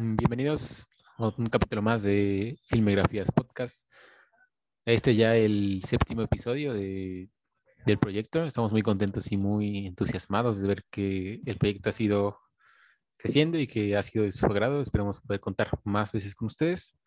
[0.00, 3.86] Mm, bienvenidos a un capítulo más de Filmografías Podcast.
[4.86, 7.28] Este ya el séptimo episodio de,
[7.84, 8.44] del proyecto.
[8.44, 12.38] Estamos muy contentos y muy entusiasmados de ver que el proyecto ha sido
[13.18, 14.80] creciendo y que ha sido de su agrado.
[14.80, 16.98] Esperemos poder contar más veces con ustedes.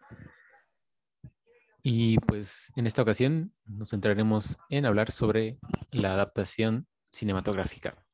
[1.82, 5.57] Y pues en esta ocasión nos centraremos en hablar sobre
[5.89, 8.05] la adaptación cinematográfica,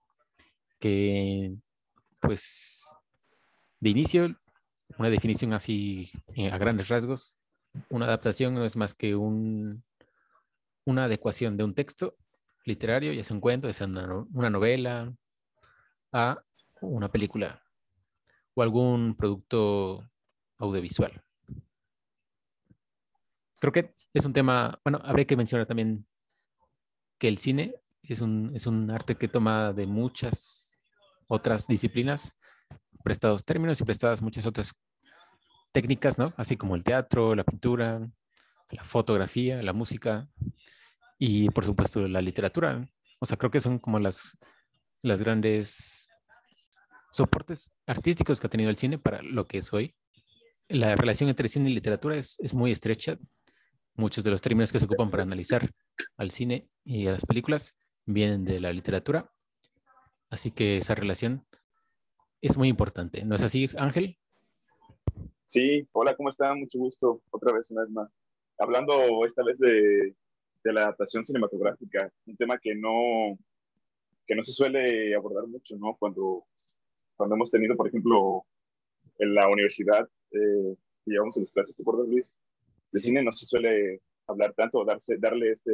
[0.80, 1.54] que
[2.22, 2.96] pues
[3.82, 4.40] de inicio
[5.00, 7.38] una definición así eh, a grandes rasgos,
[7.90, 9.82] una adaptación no es más que un,
[10.86, 12.14] una adecuación de un texto
[12.66, 15.14] literario, ya sea un cuento, ya sea una, novela,
[16.12, 16.44] a
[16.82, 17.64] una película
[18.54, 20.06] o algún producto
[20.58, 21.24] audiovisual.
[23.62, 26.06] Creo que es un tema, bueno, habría que mencionar también
[27.18, 30.82] que el cine es un, es un arte que toma de muchas
[31.28, 32.36] otras disciplinas
[33.02, 34.74] prestados términos y prestadas muchas otras
[35.72, 36.34] técnicas, ¿no?
[36.38, 38.10] Así como el teatro, la pintura,
[38.72, 40.30] la fotografía, la música
[41.18, 42.88] y por supuesto la literatura.
[43.20, 44.38] O sea, creo que son como las,
[45.02, 46.10] las grandes
[47.12, 49.96] soportes artísticos que ha tenido el cine para lo que es hoy.
[50.68, 53.18] La relación entre cine y literatura es, es muy estrecha.
[53.96, 55.70] Muchos de los términos que se ocupan para analizar
[56.18, 57.76] al cine y a las películas
[58.06, 59.32] vienen de la literatura.
[60.30, 61.46] Así que esa relación
[62.42, 63.26] es muy importante.
[63.26, 64.18] ¿No es así, Ángel?
[65.50, 66.60] Sí, hola, ¿cómo están?
[66.60, 68.16] Mucho gusto, otra vez, una vez más.
[68.60, 70.16] Hablando esta vez de,
[70.64, 73.36] de la adaptación cinematográfica, un tema que no,
[74.28, 75.96] que no se suele abordar mucho, ¿no?
[75.98, 76.46] Cuando,
[77.16, 78.46] cuando hemos tenido, por ejemplo,
[79.18, 82.32] en la universidad, eh, que llevamos en las clases, ¿te acuerdas, Luis?
[82.92, 85.74] De cine no se suele hablar tanto, darse, darle este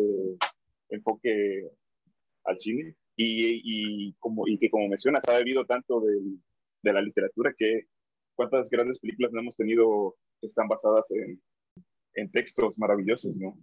[0.88, 1.70] enfoque
[2.46, 6.40] al cine y, y, como, y que como mencionas, ha habido tanto del,
[6.82, 7.88] de la literatura, que
[8.36, 11.42] cuántas grandes películas no hemos tenido que están basadas en,
[12.16, 13.58] en textos maravillosos, ¿no?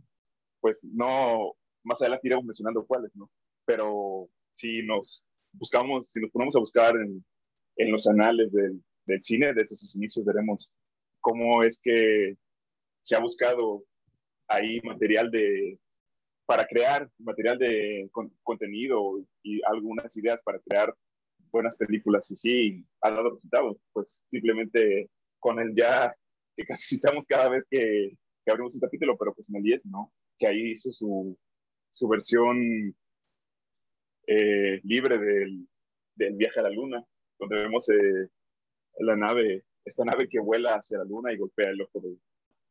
[0.60, 3.30] Pues no, más adelante iremos mencionando cuáles, ¿no?
[3.64, 7.24] Pero si nos buscamos, si nos ponemos a buscar en,
[7.76, 10.72] en los anales del, del, cine, desde sus inicios, veremos
[11.20, 12.36] cómo es que
[13.02, 13.84] se ha buscado
[14.48, 15.78] ahí material de,
[16.46, 18.10] para crear material de
[18.42, 20.94] contenido y algunas ideas para crear
[21.52, 23.76] buenas películas y sí, ha dado resultados.
[23.92, 26.14] Pues simplemente con el ya
[26.56, 29.86] que casi citamos cada vez que, que abrimos un capítulo, pero pues en el 10,
[29.86, 30.12] ¿no?
[30.38, 31.36] Que ahí hizo su,
[31.90, 32.94] su versión
[34.26, 35.68] eh, libre del,
[36.14, 37.04] del, viaje a la luna,
[37.38, 38.28] donde vemos eh,
[39.00, 42.16] la nave, esta nave que vuela hacia la luna y golpea el ojo de,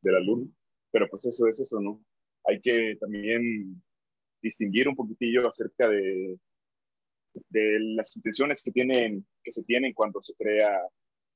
[0.01, 0.47] de la luna.
[0.91, 2.03] Pero pues eso es eso, ¿no?
[2.45, 3.81] Hay que también
[4.41, 6.39] distinguir un poquitillo acerca de
[7.49, 10.81] de las intenciones que, tienen, que se tienen cuando se crea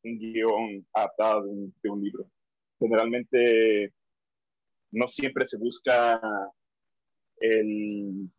[0.03, 2.29] un guion adaptado de un, libro.
[2.79, 3.93] Generalmente
[4.91, 6.19] no siempre se busca
[7.37, 8.29] el...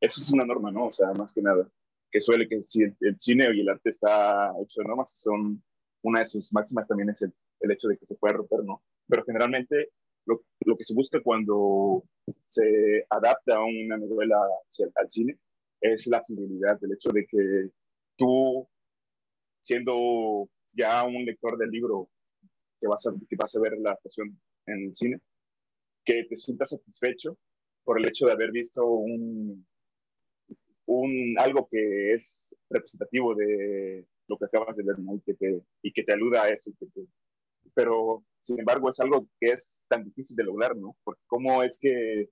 [0.00, 0.86] Eso es una norma, ¿no?
[0.86, 1.68] O sea, más que nada,
[2.10, 5.62] que suele que si el, cine y el arte está hecho de normas, son
[6.02, 8.82] una de sus máximas también es el, el hecho de que se puede romper, ¿no?
[9.08, 9.90] Pero generalmente
[10.24, 12.04] lo, lo, que se busca cuando
[12.46, 14.38] se adapta una novela
[14.94, 15.38] al cine
[15.80, 17.70] es la fidelidad, el hecho de que
[18.16, 18.68] tú,
[19.60, 22.10] siendo ya un lector del libro
[22.80, 25.20] que vas a, que vas a ver la adaptación en el cine,
[26.04, 27.36] que te sientas satisfecho
[27.84, 29.66] por el hecho de haber visto un,
[30.86, 35.92] un algo que es representativo de lo que acabas de ver y, que te, y
[35.92, 36.70] que te aluda a eso.
[37.74, 40.96] pero, sin embargo, es algo que es tan difícil de lograr, ¿no?
[41.04, 42.28] Porque cómo es que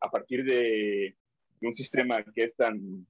[0.00, 1.16] a partir de
[1.60, 3.06] un sistema que es tan,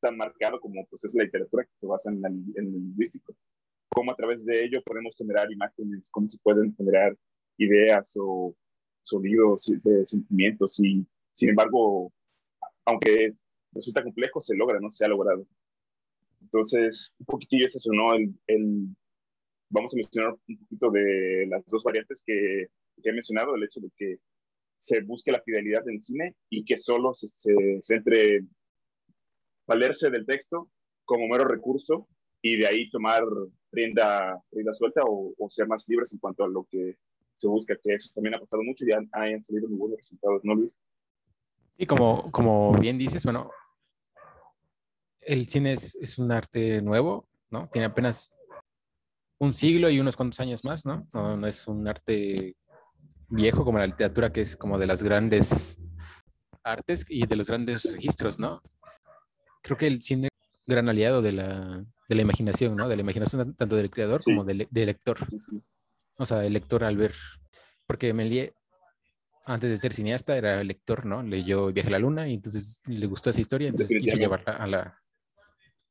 [0.00, 2.24] tan marcado como pues, es la literatura, que se basa en,
[2.56, 3.34] el lingüístico.
[3.88, 7.16] Cómo a través de ello podemos generar imágenes, cómo se pueden generar
[7.58, 8.54] ideas o
[9.02, 9.70] sonidos,
[10.04, 12.12] sentimientos, y sin embargo,
[12.84, 13.30] aunque
[13.72, 14.90] resulta complejo, se logra, ¿no?
[14.90, 15.46] Se ha logrado.
[16.40, 18.14] Entonces, un poquitillo es eso, ¿no?
[18.14, 18.88] El, el,
[19.68, 22.66] vamos a mencionar un poquito de las dos variantes que,
[23.02, 24.18] que he mencionado, el hecho de que
[24.80, 28.40] se busque la fidelidad en el cine y que solo se, se centre
[29.66, 30.70] valerse del texto
[31.04, 32.08] como mero recurso
[32.40, 33.22] y de ahí tomar
[33.70, 36.96] rienda, rienda suelta o, o, ser más libres en cuanto a lo que
[37.36, 40.54] se busca, que eso también ha pasado mucho y han, salido muy buenos resultados, ¿no,
[40.54, 40.78] Luis?
[41.76, 43.50] Sí, como, como bien dices, bueno,
[45.20, 47.68] el cine es, es, un arte nuevo, ¿no?
[47.68, 48.32] Tiene apenas
[49.38, 50.86] un siglo y unos cuantos años más.
[50.86, 52.56] No, no es un arte
[53.30, 55.78] viejo como la literatura, que es como de las grandes
[56.62, 58.60] artes y de los grandes registros, ¿no?
[59.62, 60.28] Creo que el cine
[60.66, 62.88] gran aliado de la, de la imaginación, ¿no?
[62.88, 65.18] De la imaginación tanto del creador como del, lector.
[66.18, 67.14] o sea, el lector al ver,
[67.86, 68.52] porque Melie,
[69.46, 71.22] antes de ser cineasta, era lector, ¿no?
[71.22, 74.66] Leyó Viaje a la Luna y entonces le gustó esa historia, entonces quiso llevarla a
[74.66, 75.02] la,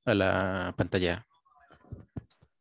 [0.06, 1.26] a la pantalla.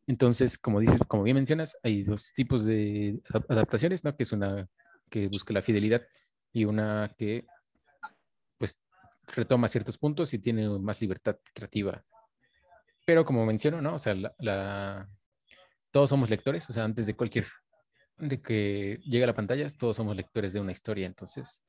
[0.09, 4.17] Entonces, como dices, como bien mencionas, hay dos tipos de adaptaciones, ¿no?
[4.17, 4.67] Que es una
[5.11, 6.03] que busca la fidelidad
[6.53, 7.47] y una que
[8.57, 8.77] pues
[9.27, 12.03] retoma ciertos puntos y tiene más libertad creativa.
[13.05, 13.97] Pero como menciono, ¿no?
[13.97, 15.09] O sea, la,
[15.91, 17.47] todos somos lectores, o sea, antes de cualquier,
[18.17, 21.07] de que llegue a la pantalla, todos somos lectores de una historia.
[21.07, 21.63] Entonces,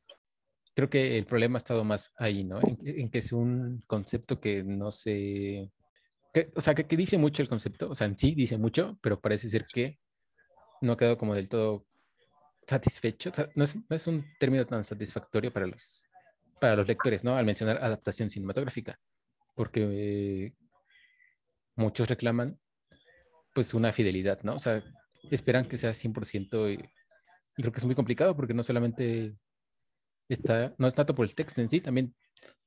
[0.73, 2.61] creo que el problema ha estado más ahí, ¿no?
[2.61, 5.73] En, que es un concepto que no se...
[6.55, 9.19] o sea, que, que, dice mucho el concepto, o sea, en sí dice mucho, pero
[9.19, 9.97] parece ser que
[10.81, 11.85] no ha quedado como del todo
[12.67, 16.07] satisfecho, no es, un término tan satisfactorio para los,
[16.61, 17.35] para los lectores, ¿no?
[17.35, 18.95] Al mencionar adaptación cinematográfica,
[19.55, 20.53] porque
[21.75, 22.59] muchos reclaman
[23.55, 24.55] pues una fidelidad, ¿no?
[24.55, 24.83] O sea,
[25.31, 26.75] esperan que sea 100% y,
[27.57, 29.35] y creo que es muy complicado porque no solamente
[30.27, 32.15] está, no es tanto por el texto en sí, también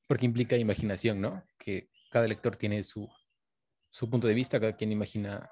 [0.08, 1.44] porque implica imaginación, ¿no?
[1.58, 3.08] Que cada lector tiene su,
[3.92, 5.50] su punto de vista, cada quien imagina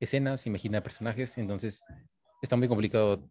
[0.00, 1.84] escenas, imagina personajes, entonces
[2.40, 3.28] está muy complicado,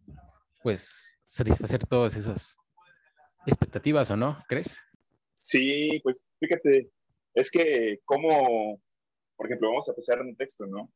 [0.62, 2.56] pues, satisfacer todas esas
[3.44, 4.38] expectativas, ¿o no?
[4.48, 4.80] ¿Crees?
[5.34, 6.90] Sí, pues fíjate,
[7.34, 8.80] es que como,
[9.36, 10.92] por ejemplo, vamos a empezar en un texto, ¿no?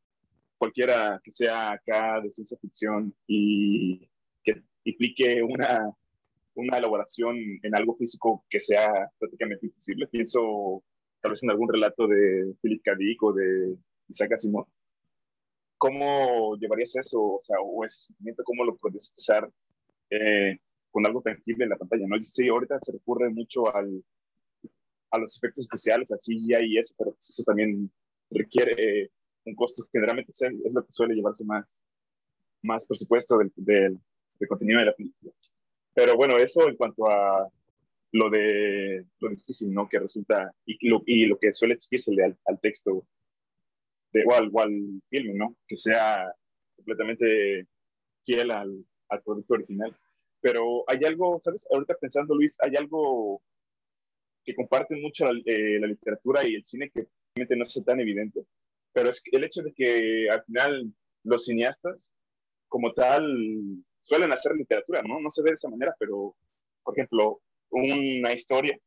[0.56, 4.08] Cualquiera que sea acá de ciencia ficción y
[4.44, 5.90] que implique una,
[6.54, 10.06] una elaboración en algo físico que sea prácticamente imposible.
[10.06, 10.84] Pienso
[11.22, 12.94] tal vez en algún relato de Philip K.
[12.96, 13.76] Dick o de
[14.08, 14.66] Isaac Asimov,
[15.78, 17.22] ¿cómo llevarías eso?
[17.22, 19.50] O sea, o ese sentimiento, ¿cómo lo puedes expresar
[20.10, 20.58] eh,
[20.90, 22.06] con algo tangible en la pantalla?
[22.06, 22.20] ¿no?
[22.20, 24.04] Sí, ahorita se recurre mucho al,
[25.12, 27.90] a los efectos especiales, así y eso, pero pues eso también
[28.30, 29.10] requiere eh,
[29.44, 31.80] un costo generalmente es lo que suele llevarse más,
[32.62, 34.00] más presupuesto del, del,
[34.48, 35.32] contenido de la película.
[35.94, 37.48] Pero bueno, eso en cuanto a
[38.12, 39.88] lo de lo difícil, ¿no?
[39.88, 43.06] Que resulta, y lo, y lo que suele exigirse al, al texto
[44.12, 44.70] de, o, al,
[45.08, 45.56] film, ¿no?
[45.66, 46.32] Que sea
[46.76, 47.66] completamente
[48.24, 49.96] fiel al, al producto original.
[50.40, 51.66] Pero hay algo, ¿sabes?
[51.72, 53.42] Ahorita pensando, Luis, hay algo
[54.44, 58.00] que comparten mucho la, eh, la literatura y el cine que realmente no es tan
[58.00, 58.44] evidente.
[58.92, 60.92] Pero es el hecho de que al final
[61.24, 62.12] los cineastas,
[62.68, 65.20] como tal, suelen hacer literatura, ¿no?
[65.20, 66.34] No se ve de esa manera, pero,
[66.82, 67.40] por ejemplo,
[67.72, 68.78] una historia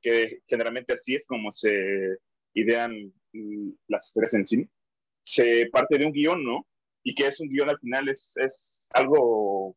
[0.00, 2.16] que generalmente así es como se
[2.54, 3.12] idean
[3.88, 4.70] las historias en cine,
[5.24, 6.66] se parte de un guion, ¿no?
[7.02, 9.76] Y que es un guion al final es, es algo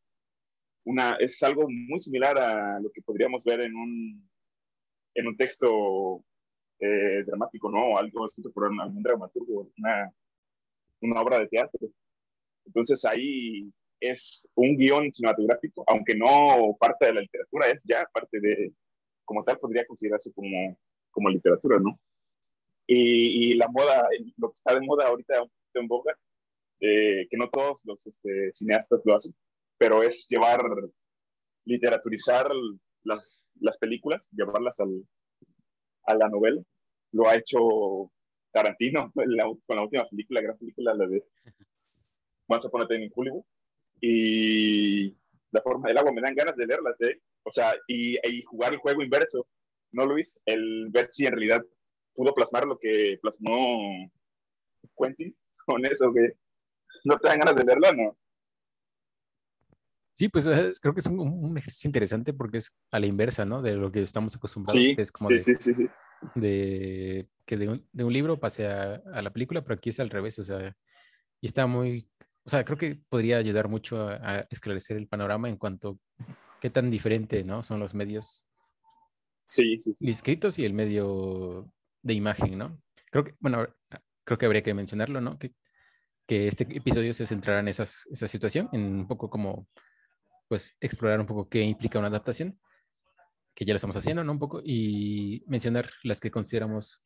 [0.85, 4.29] una, es algo muy similar a lo que podríamos ver en un,
[5.15, 6.23] en un texto
[6.79, 7.97] eh, dramático, ¿no?
[7.97, 10.11] Algo escrito por algún dramaturgo, una,
[11.01, 11.89] una obra de teatro.
[12.65, 13.71] Entonces ahí
[14.03, 18.73] es un guion cinematográfico, aunque no parte de la literatura, es ya parte de,
[19.23, 20.77] como tal, podría considerarse como,
[21.11, 21.99] como literatura, ¿no?
[22.85, 25.35] Y, la moda, lo que está de moda ahorita
[25.75, 26.17] en boga,
[26.81, 29.33] eh, que no todos los este, cineastas lo hacen,
[29.77, 30.61] pero es llevar,
[31.65, 32.51] literaturizar
[33.03, 35.07] las, las películas, llevarlas al,
[36.05, 36.61] a la novela.
[37.11, 38.11] Lo ha hecho
[38.51, 41.23] Tarantino con la última película, la gran película, la de
[42.47, 43.45] Once Upon a Time in Hollywood.
[44.05, 45.15] Y
[45.51, 47.21] la forma del agua me dan ganas de leerlas, ¿eh?
[47.43, 49.47] O sea, y, y jugar el juego inverso,
[49.93, 50.37] ¿no, Luis?
[50.45, 51.63] El ver si en realidad
[52.13, 54.11] pudo plasmar lo que plasmó
[54.97, 55.33] Quentin
[55.65, 56.33] con eso, que
[57.05, 58.17] no te dan ganas de verlo, ¿no?
[60.15, 60.45] Sí, pues
[60.81, 63.61] creo que es un, ejercicio interesante porque es a la inversa, ¿no?
[63.61, 64.81] De lo que estamos acostumbrados.
[64.81, 65.89] Sí, es como sí, de, sí, sí,
[66.35, 70.01] de, que de un, de un, libro pase a, a, la película, pero aquí es
[70.01, 70.75] al revés, o sea,
[71.43, 72.09] y está muy,
[72.45, 76.59] o sea, creo que podría ayudar mucho a, a esclarecer el panorama en cuanto a
[76.59, 77.63] qué tan diferente, ¿no?
[77.63, 78.47] Son los medios
[79.45, 80.09] sí, sí, sí.
[80.09, 81.71] escritos y el medio
[82.01, 82.81] de imagen, ¿no?
[83.11, 83.67] Creo que, bueno,
[84.23, 85.37] creo que habría que mencionarlo, ¿no?
[85.37, 85.53] Que,
[86.27, 89.67] que este episodio se centrará en esas, esa situación, en un poco como,
[90.47, 92.59] pues, explorar un poco qué implica una adaptación,
[93.55, 94.33] que ya lo estamos haciendo, ¿no?
[94.33, 97.03] Un poco, y mencionar las que consideramos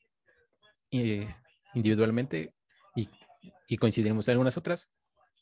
[0.91, 1.27] eh,
[1.73, 2.55] individualmente
[2.95, 3.09] y,
[3.67, 4.91] y coincidimos en algunas otras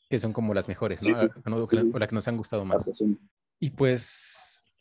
[0.08, 1.14] que son como las mejores, ¿no?
[1.14, 2.90] Sí, sí, o, las que nos han gustado más.
[3.58, 4.72] Y pues,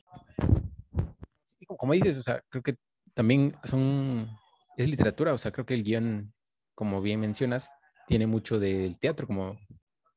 [1.77, 2.77] como dices, o sea, creo que
[3.13, 4.29] también son
[4.77, 6.34] es literatura, o sea, creo que el guion,
[6.74, 7.72] como bien mencionas,
[8.08, 9.58] tiene mucho del teatro, como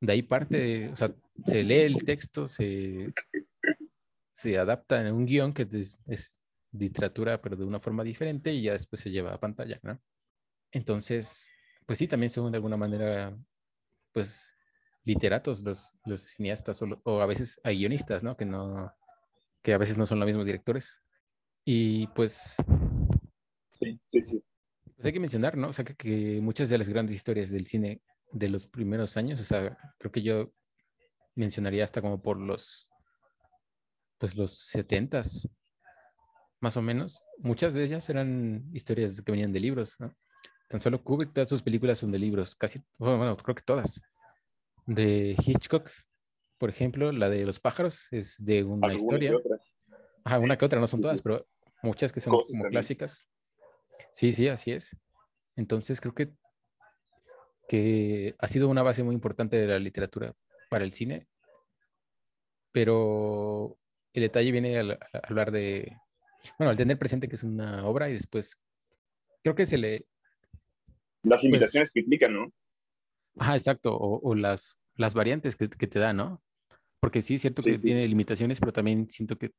[0.00, 1.14] de ahí parte, o sea,
[1.46, 3.12] se lee el texto, se,
[4.32, 5.66] se adapta en un guion que
[6.06, 9.98] es, literatura, pero de una forma diferente y ya después se lleva a pantalla, ¿no?
[10.70, 11.50] Entonces,
[11.86, 13.34] pues sí, también son de alguna manera,
[14.12, 14.52] pues,
[15.08, 18.36] literatos los, los cineastas o, a veces hay guionistas, ¿no?
[18.36, 18.92] Que no,
[19.62, 21.00] que a veces no son los mismos directores.
[21.64, 22.56] Y pues...
[23.70, 24.44] Sí, sí, sí.
[24.94, 25.68] Pues hay que mencionar, ¿no?
[25.68, 29.44] O sea, que, muchas de las grandes historias del cine de los primeros años, o
[29.44, 30.52] sea, creo que yo
[31.34, 32.90] mencionaría hasta como por los,
[34.18, 35.48] pues los setentas,
[36.60, 37.22] más o menos.
[37.38, 40.14] Muchas de ellas eran historias que venían de libros, ¿no?
[40.68, 44.02] Tan solo Kubrick, todas sus películas son de libros, casi, bueno, creo que todas.
[44.88, 45.90] De Hitchcock,
[46.56, 49.34] por ejemplo, la de los pájaros es de una historia.
[50.24, 51.46] Ajá, una que otra, no son todas, pero
[51.82, 53.26] muchas que son como clásicas.
[54.12, 54.96] Sí, sí, así es.
[55.56, 56.32] Entonces creo que,
[57.68, 60.34] que ha sido una base muy importante de la literatura
[60.70, 61.28] para el cine,
[62.72, 63.78] pero
[64.14, 65.98] el detalle viene al, hablar de,
[66.58, 68.58] bueno, al tener presente que es una obra y después
[69.42, 70.06] creo que se le...
[71.24, 72.52] Las invitaciones pues que implican, ¿no?
[73.38, 76.42] Ajá, exacto, o, las, las variantes que, te da, ¿no?
[77.00, 79.52] Porque sí, es cierto que tiene limitaciones, pero también siento que,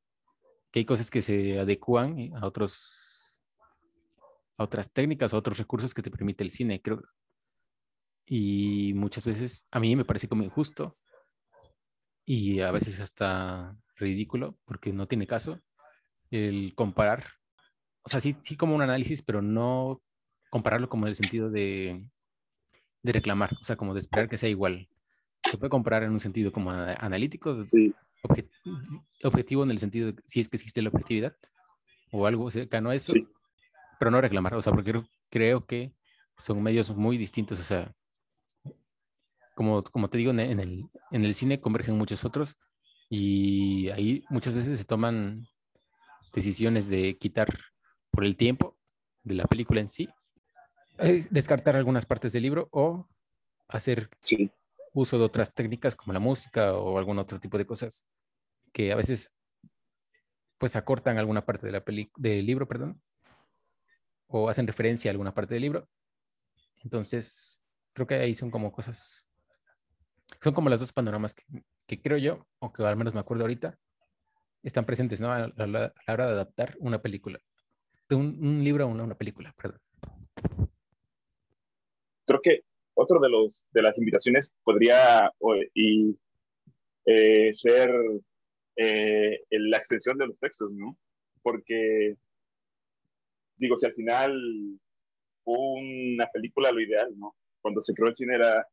[0.71, 3.41] que hay cosas que se adecúan a otros
[4.57, 7.01] a otras técnicas, a otros recursos que te permite el cine, creo.
[8.25, 10.97] Y muchas veces a mí me parece como injusto
[12.25, 15.61] y a veces hasta ridículo, porque no tiene caso
[16.29, 17.25] el comparar.
[18.03, 20.01] O sea, sí, sí como un análisis, pero no
[20.49, 22.05] compararlo como en el sentido de,
[23.01, 24.87] de reclamar, o sea, como de esperar que sea igual.
[25.45, 27.61] Se puede comparar en un sentido como analítico,
[29.23, 31.35] objetivo en el sentido de si es que existe la objetividad
[32.11, 33.13] o algo cercano a eso,
[33.99, 35.93] pero no reclamar, o sea, porque creo, que
[36.37, 37.93] son medios muy distintos, o sea,
[39.55, 42.57] como, como te digo, en el, en el cine convergen muchos otros
[43.09, 45.47] y ahí muchas veces se toman
[46.33, 47.47] decisiones de quitar
[48.11, 48.77] por el tiempo
[49.23, 50.07] de la película en sí,
[51.01, 53.07] eh, descartar algunas partes del libro o
[53.67, 54.09] hacer
[54.93, 58.05] uso de otras técnicas como la música o algún otro tipo de cosas
[58.71, 59.31] que a veces
[60.57, 61.83] pues acortan alguna parte de la
[62.17, 63.01] del libro, perdón,
[64.27, 65.89] o hacen referencia a alguna parte del libro.
[66.83, 67.61] Entonces,
[67.93, 69.29] creo que ahí son como cosas,
[70.41, 71.33] son como las dos panoramas
[71.87, 73.79] que, creo yo, o que al menos me acuerdo ahorita,
[74.61, 75.31] están presentes ¿no?
[75.31, 77.39] a, la, hora de adaptar una película,
[78.09, 79.81] de un, libro a una, película, perdón.
[82.29, 82.61] Creo que
[82.93, 85.31] otro de los de las invitaciones podría
[85.73, 86.15] y,
[87.05, 87.91] eh, ser
[88.75, 90.95] eh, la extensión de los textos, ¿no?
[91.41, 92.15] Porque
[93.55, 94.79] digo, si al final
[95.43, 97.35] una película lo ideal, ¿no?
[97.61, 98.67] Cuando se creó el cine era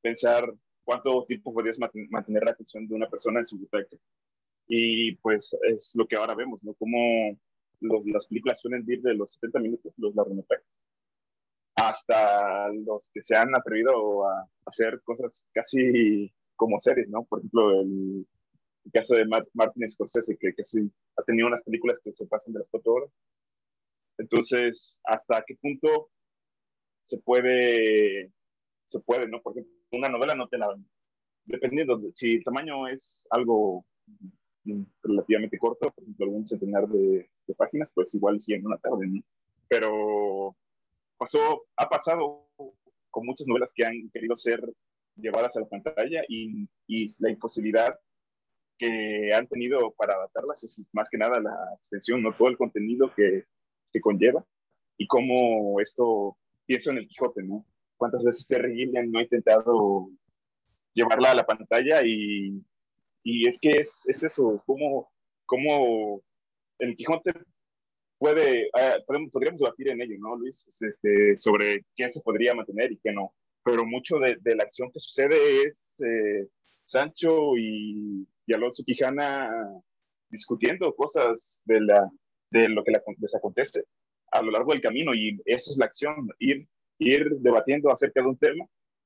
[0.00, 0.54] pensar
[0.84, 3.96] cuánto tiempo podías mantener la atención de una persona en su butaca.
[4.68, 6.72] Y pues es lo que ahora vemos, ¿no?
[6.74, 7.36] Como
[7.80, 10.80] las películas suelen ir de los 70 minutos, los largometrajes,
[11.88, 17.24] hasta los que se han atrevido a hacer cosas casi como series, ¿no?
[17.24, 18.26] Por ejemplo, el,
[18.92, 22.68] caso de Martin Scorsese, que, sí, ha tenido unas películas que se pasan de las
[22.68, 23.10] cuatro horas,
[24.18, 26.10] entonces, ¿hasta qué punto
[27.04, 28.32] se puede,
[28.86, 29.40] se puede, ¿no?
[29.42, 30.76] Porque una novela no te la...
[31.44, 33.84] Dependiendo, si el tamaño es algo
[35.02, 39.20] relativamente corto, por ejemplo, algún centenar de, páginas, pues igual sí en una tarde, ¿no?
[39.68, 40.56] Pero
[41.22, 42.48] pasó, ha pasado
[43.10, 44.60] con muchas novelas que han querido ser
[45.14, 46.68] llevadas a la pantalla y,
[47.20, 47.94] la imposibilidad
[48.76, 53.12] que han tenido para adaptarlas es más que nada la extensión, no todo el contenido
[53.14, 53.44] que
[54.00, 54.44] conlleva
[54.98, 56.36] y cómo esto,
[56.66, 57.64] pienso en el Quijote, ¿no?
[57.96, 60.10] Cuántas veces Terry Gilliam no ha intentado
[60.92, 62.62] llevarla a la pantalla y,
[63.22, 65.12] y es que es, es eso, cómo,
[65.46, 66.20] cómo
[66.78, 67.32] el Quijote
[68.22, 68.98] puede, ah,
[69.32, 70.64] podríamos debatir en ello, ¿no, Luis?
[70.80, 73.34] Este, sobre quién se podría mantener y qué no.
[73.64, 76.46] Pero mucho de, de la acción que sucede es eh,
[76.84, 79.50] Sancho y, y, Alonso Quijana
[80.28, 82.08] discutiendo cosas de la,
[82.50, 83.82] de lo que les acontece
[84.30, 88.28] a lo largo del camino y esa es la acción, ir, ir debatiendo acerca de
[88.28, 88.64] un tema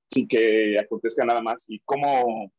[0.09, 2.53] sin que acontezca nada más y cómo,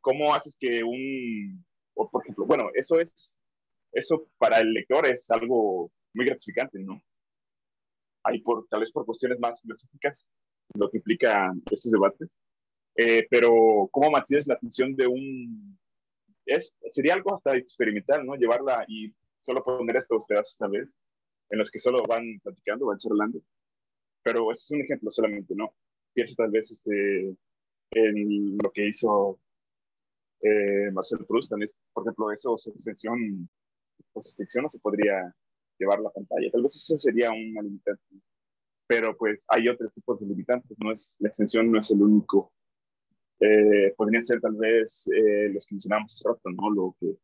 [0.00, 3.37] cómo haces que un, o por ejemplo, bueno, eso es,
[3.92, 7.00] eso para el lector es algo muy gratificante, ¿no?
[8.24, 10.28] Hay por, tal vez por cuestiones más filosóficas,
[10.74, 12.36] lo que implica estos debates,
[12.96, 15.78] eh, pero cómo mantienes la atención de un,
[16.44, 18.34] es, sería algo hasta experimental, ¿no?
[18.34, 20.88] Llevarla y solo poner estos pedazos tal vez,
[21.50, 23.40] en los que solo van platicando, van charlando.
[24.22, 25.74] Pero ese es un ejemplo solamente, ¿no?
[26.12, 27.36] Pienso tal vez este,
[27.92, 29.38] en lo que hizo
[30.40, 33.48] eh, Marcel Proust también, por ejemplo, eso, su extensión,
[34.18, 35.34] pues extensión no se podría
[35.78, 36.50] llevar la pantalla.
[36.50, 38.02] Tal vez esa sería una limitante.
[38.86, 42.52] pero pues hay otros tipos de limitantes, no es, la extensión no es el único.
[43.40, 46.70] Eh, podrían ser tal vez eh, los que mencionamos hace rato, ¿no?
[46.70, 47.16] Lo que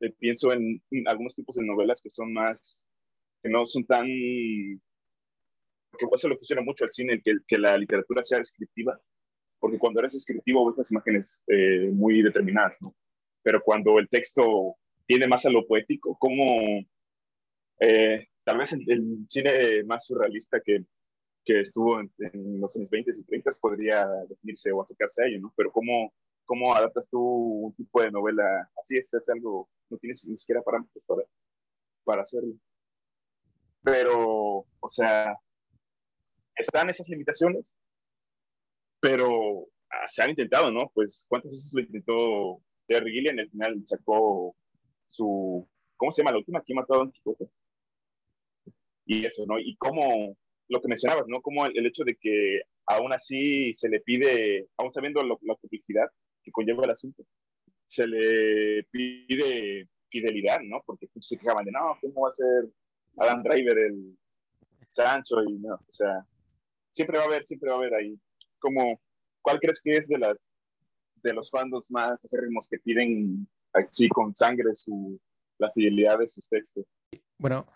[0.00, 2.88] eh, pienso en, algunos tipos de novelas que son más,
[3.42, 4.80] que no son tan, que
[6.14, 9.00] eso le funciona mucho al cine, que, que la literatura sea descriptiva,
[9.58, 12.94] porque cuando eres descriptivo ves las imágenes eh, muy determinadas, ¿no?
[13.42, 14.76] Pero cuando el texto
[15.06, 16.84] tiene más a lo poético, como
[17.80, 20.84] eh, tal vez el, cine más surrealista que,
[21.44, 22.10] que estuvo en,
[22.60, 25.54] los años 20 y 30 podría definirse o acercarse a ello, ¿no?
[25.56, 26.12] Pero cómo,
[26.44, 30.62] cómo adaptas tú un tipo de novela así, es, es algo, no tienes ni siquiera
[30.62, 31.22] parámetros para,
[32.04, 32.54] para hacerlo.
[33.82, 35.36] Pero, o sea,
[36.56, 37.76] están esas limitaciones,
[39.00, 40.90] pero ah, se han intentado, ¿no?
[40.94, 43.38] Pues, ¿cuántas veces lo intentó Terry Gilliam?
[43.38, 44.56] Al final sacó
[45.16, 46.62] su, ¿cómo se llama la última?
[46.62, 47.48] ¿Quién mató a Don Quijote?
[49.06, 49.58] Y eso, ¿no?
[49.58, 50.36] Y cómo,
[50.68, 51.40] lo que mencionabas, ¿no?
[51.40, 56.08] Como el, hecho de que aún así se le pide, aún sabiendo la complejidad
[56.42, 57.24] que conlleva el asunto,
[57.88, 60.82] se le pide fidelidad, ¿no?
[60.84, 62.68] Porque se quejaban de, no, ¿cómo va a ser
[63.18, 64.18] Adam Driver el
[64.90, 65.42] Sancho?
[65.44, 66.26] Y no, o sea,
[66.90, 68.18] siempre va a haber, siempre va a haber ahí
[68.58, 69.00] como,
[69.42, 70.52] ¿cuál crees que es de las
[71.22, 75.20] de los fandoms más acérrimos que piden así con sangre su,
[75.58, 76.86] la fidelidad de sus textos?
[77.38, 77.66] Bueno,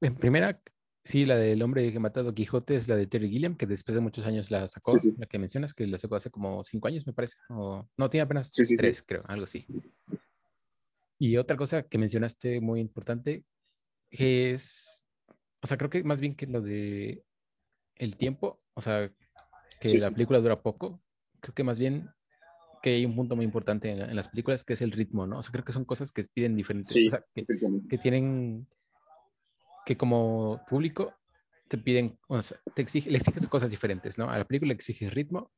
[0.00, 0.60] en primera,
[1.04, 3.94] sí, la del hombre que matado a Quijote es la de Terry Gilliam, que después
[3.94, 7.06] de muchos años la sacó, la que mencionas, que la sacó hace como cinco años,
[7.06, 7.36] me parece.
[7.48, 9.66] O, no, tiene apenas tres, creo, algo así.
[11.18, 13.44] Y otra cosa que mencionaste muy importante
[14.10, 15.06] es,
[15.62, 17.24] o sea, creo que más bien que lo de
[17.96, 19.12] el tiempo, o sea,
[19.80, 21.00] que la película dura poco,
[21.40, 22.08] creo que más bien
[22.82, 25.38] que hay un punto muy importante en, las películas que es el ritmo, ¿no?
[25.38, 28.66] O sea, creo que son cosas que piden diferentes, o sea, que, tienen,
[29.86, 31.14] que como público
[31.68, 34.28] te piden, o sea, te exige, le exiges cosas diferentes, ¿no?
[34.28, 35.52] A la película le exiges ritmo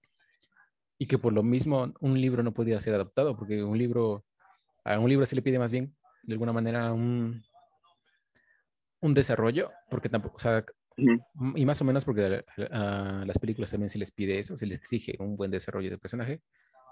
[0.98, 4.24] y que por lo mismo un libro no podía ser adaptado, porque un libro,
[4.84, 7.42] a un libro se le pide más bien, de alguna manera, un,
[9.00, 10.64] un desarrollo, porque tampoco, o sea,
[10.96, 14.78] y más o menos porque a, las películas también se les pide eso, se les
[14.78, 16.40] exige un buen desarrollo de personaje.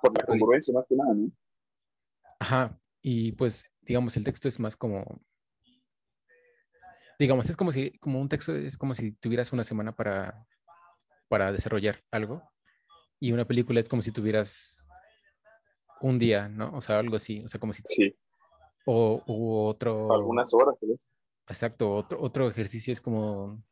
[0.03, 1.31] Por la congruencia más que nada, ¿no?
[2.41, 5.05] Ajá, y pues digamos el texto es más como,
[7.19, 10.47] digamos, es como si, como un texto es como si tuvieras una semana para,
[11.29, 12.43] para desarrollar algo
[13.21, 14.87] y una película es como si tuvieras
[16.01, 16.73] un día, ¿no?
[16.75, 17.83] O sea, algo así, o sea, como si...
[17.85, 18.17] Sí.
[18.85, 19.23] O
[19.69, 20.13] otro...
[20.13, 21.09] Algunas horas, ¿sabes?
[21.47, 23.63] Exacto, otro, otro ejercicio es como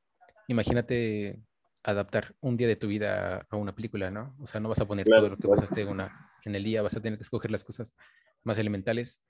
[0.51, 1.41] imagínate
[1.83, 4.37] adaptar un día de tu vida a una película, ¿no?
[4.41, 6.83] O sea, no vas a poner todo lo que pasaste en, una, en el día,
[6.83, 7.95] vas a tener que escoger las cosas
[8.43, 9.23] más elementales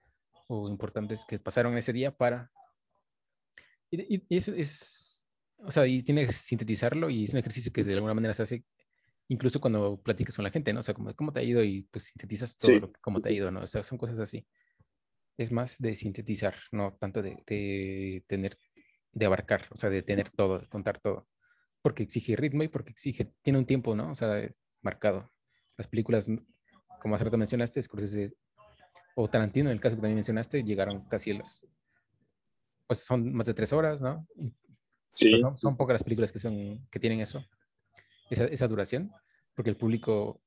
[0.48, 2.50] o importantes que pasaron ese día para...
[3.90, 5.26] Y, eso es,
[5.58, 8.42] o sea, y tienes que sintetizarlo y es un ejercicio que de alguna manera se
[8.42, 8.64] hace
[9.28, 10.80] incluso cuando platicas con la gente, ¿no?
[10.80, 11.62] O sea, como, ¿cómo te ha ido?
[11.62, 13.62] Y pues sintetizas todo lo, cómo te ha ido, ¿no?
[13.62, 14.44] O sea, son cosas así.
[15.36, 18.58] Es más de sintetizar, no tanto de, de tener
[19.12, 21.28] de abarcar, o sea, de tener todo, de contar todo.
[21.82, 24.10] Porque exige ritmo y porque exige, tiene un tiempo, ¿no?
[24.10, 24.48] O sea,
[24.82, 25.30] marcado.
[25.76, 26.28] Las películas,
[27.00, 28.34] como hace rato mencionaste, Scorsese
[29.14, 31.66] o Tarantino, en el caso que también mencionaste, llegaron casi a las,
[32.86, 34.26] pues son más de tres horas, ¿no?
[35.08, 35.40] sí.
[35.54, 37.44] Son, pocas las películas que, son, que tienen eso,
[38.30, 39.10] esa, esa duración,
[39.54, 40.40] porque el público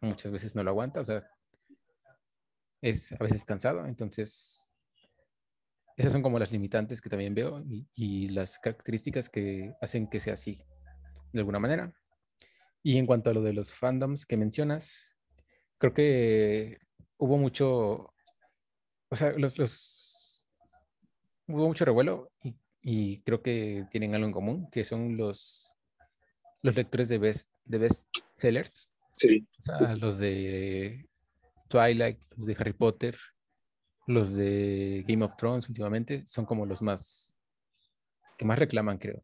[0.00, 1.28] muchas veces no lo aguanta, o sea,
[2.80, 4.67] es a veces cansado, entonces
[5.98, 10.34] esas son como las limitantes que también veo y, las características que hacen que sea
[10.34, 10.62] así,
[11.32, 11.92] de alguna manera.
[12.84, 15.18] Y en cuanto a lo de los fandoms que mencionas,
[15.76, 16.78] creo que
[17.16, 18.14] hubo mucho,
[19.08, 20.46] o sea, los, los
[21.48, 22.30] hubo mucho revuelo
[22.80, 25.74] y, creo que tienen algo en común, que son los,
[26.62, 28.88] los lectores de best, de best sellers.
[29.10, 29.48] Sí.
[29.58, 31.08] O sea, los de
[31.68, 33.18] Twilight, los de Harry Potter,
[34.08, 37.36] los de Game of Thrones últimamente son como los más
[38.38, 39.20] que más reclaman, creo.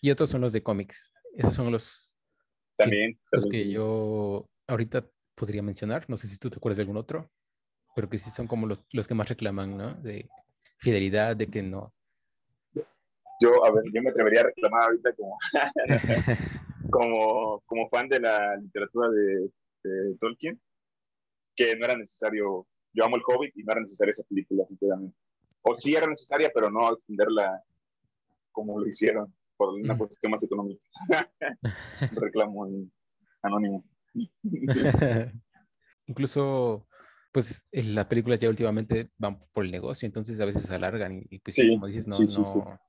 [0.00, 1.10] Y otros son los de cómics.
[1.34, 2.14] Esos son los
[2.76, 6.04] también, los que yo ahorita podría mencionar.
[6.08, 7.30] No sé si tú te acuerdas de algún otro,
[7.94, 9.94] pero que sí son como los, los que más reclaman, ¿no?
[9.94, 10.28] De
[10.78, 11.94] fidelidad, de que no.
[13.40, 15.38] Yo, a ver, yo me atrevería a reclamar ahorita como,
[16.90, 19.50] como, como fan de la literatura de,
[19.84, 20.60] de Tolkien,
[21.54, 22.66] que no era necesario
[22.96, 25.16] yo amo el Hobbit y no era necesaria esa película, sinceramente.
[25.62, 27.62] O sí era necesaria, pero no extenderla
[28.52, 30.82] como lo hicieron, por una cuestión más económica.
[32.12, 32.66] reclamo
[33.42, 33.84] anónimo.
[36.06, 36.86] Incluso,
[37.32, 41.38] pues las películas ya últimamente van por el negocio, entonces a veces se alargan y,
[41.40, 42.80] pues, sí, como dices, no, no,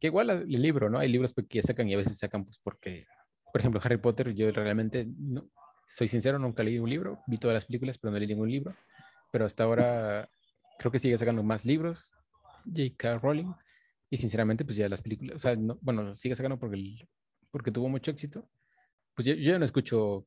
[0.00, 0.98] Que igual el libro, ¿no?
[0.98, 3.02] Hay libros que sacan y a veces sacan pues porque,
[3.52, 5.50] por ejemplo, Harry Potter, yo realmente, no,
[5.86, 8.70] soy sincero, nunca leí un libro, vi todas las películas, pero no leí ningún libro.
[9.32, 10.28] Pero hasta ahora
[10.78, 12.16] creo que sigue sacando más libros,
[12.64, 13.18] J.K.
[13.18, 13.52] Rowling,
[14.10, 17.08] y sinceramente, pues ya las películas, o sea, bueno, sigue sacando porque,
[17.50, 18.48] porque tuvo mucho éxito.
[19.14, 20.26] Pues yo, yo no escucho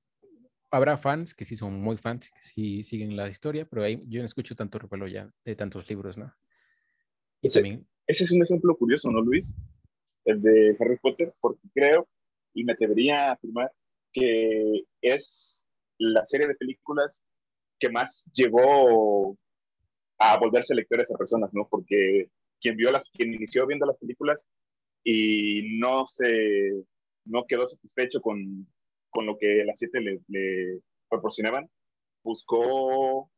[0.71, 4.19] habrá fans que sí son muy fans, que sí siguen la historia, pero ahí yo
[4.19, 6.33] no escucho tanto revuelo ya de tantos libros, ¿no?
[7.41, 7.87] ese, también...
[8.07, 9.55] ese es un ejemplo curioso, ¿no, Luis?
[10.25, 12.07] El de Harry Potter, porque creo
[12.53, 13.71] y me debería afirmar
[14.11, 15.67] que es
[15.97, 17.23] la serie de películas
[17.79, 19.37] que más llevó
[20.17, 21.67] a volverse lectores a personas, ¿no?
[21.69, 24.47] Porque quien vio las, quien inició viendo las películas
[25.03, 26.83] y no se,
[27.25, 28.67] no quedó satisfecho con,
[29.09, 31.69] con lo que las siete le, proporcionaban,
[32.23, 33.31] buscó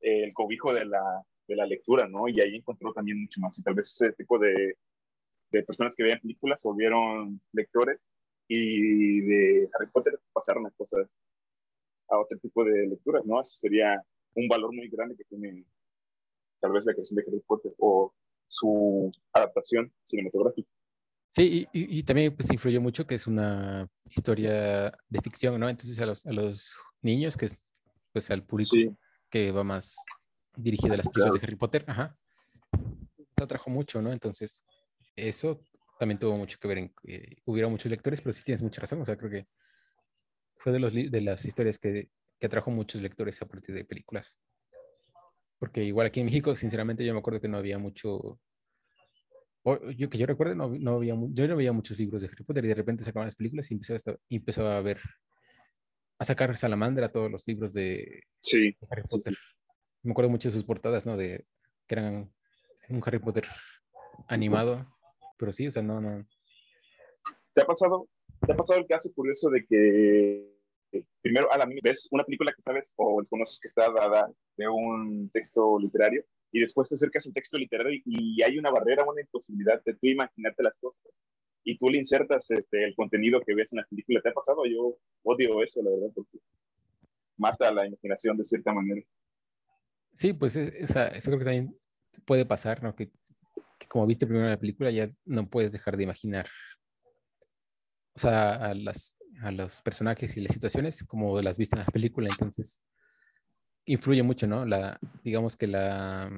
[0.00, 2.28] el cobijo de la, de la lectura, ¿no?
[2.28, 3.58] Y ahí encontró también mucho más.
[3.58, 4.76] Y tal vez ese tipo de,
[5.50, 8.10] de personas que veían películas volvieron lectores
[8.54, 11.16] y de Harry Potter pasaron a cosas,
[12.08, 13.40] a otro tipo de lecturas, ¿no?
[13.40, 15.64] Eso sería un valor muy grande que tiene
[16.60, 18.12] tal vez la creación de Harry Potter o
[18.46, 20.68] su adaptación cinematográfica.
[21.30, 25.70] Sí, y, también pues influyó mucho que es una historia de ficción, ¿no?
[25.70, 27.64] Entonces a los, a los niños, que es
[28.12, 28.94] pues al público
[29.30, 29.96] que va más
[30.54, 32.18] dirigido a las películas de Harry Potter, ajá,
[33.34, 34.12] se atrajo mucho, ¿no?
[34.12, 34.62] Entonces
[35.16, 35.64] eso
[36.02, 39.00] también tuvo mucho que ver en que hubiera muchos lectores, pero sí tienes mucha razón,
[39.00, 39.46] o sea, creo que
[40.56, 42.10] fue de, los, de las historias que,
[42.40, 44.40] que atrajo muchos lectores a partir de películas.
[45.60, 48.40] Porque igual aquí en México, sinceramente, yo me acuerdo que no había mucho
[49.96, 52.64] yo que yo recuerdo, no, no había, yo no veía muchos libros de Harry Potter
[52.64, 55.00] y de repente sacaban las películas y empezó a, empezó a ver,
[56.18, 59.38] a sacar Salamandra todos los libros de, sí, Harry Potter.
[60.02, 61.16] Me acuerdo mucho de sus portadas, ¿no?
[61.16, 61.46] De
[61.86, 62.28] que eran
[62.88, 63.46] un Harry Potter
[64.26, 64.92] animado,
[65.42, 66.24] pero sí, o sea, no, no.
[67.52, 68.08] ¿Te ha pasado,
[68.46, 72.62] te ha pasado el caso curioso de que primero a la ves una película que
[72.62, 77.32] sabes o conoces que está dada de un texto literario y después te acercas al
[77.32, 81.10] texto literario y, hay una barrera, una imposibilidad de tú imaginarte las cosas.
[81.64, 84.20] Y tú le insertas este, el contenido que ves en la película.
[84.22, 84.64] ¿Te ha pasado?
[84.64, 86.38] Yo odio eso, la verdad, porque
[87.36, 89.02] mata la imaginación de cierta manera.
[90.14, 91.00] Sí, pues e, eso
[91.30, 91.76] creo que también
[92.24, 92.94] puede pasar, ¿no?
[92.94, 93.10] Que,
[93.88, 96.46] como viste primero la película ya no puedes dejar de imaginar,
[98.14, 101.86] o sea, a, las, a los personajes y las situaciones como las viste en la
[101.86, 102.80] película, entonces
[103.84, 104.64] influye mucho, ¿no?
[104.64, 106.30] La, digamos que la,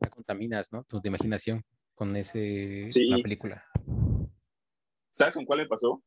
[0.00, 0.84] la contaminas, ¿no?
[0.84, 3.64] Tu imaginación con ese, la película.
[5.10, 6.02] ¿Sabes con cuál me pasó?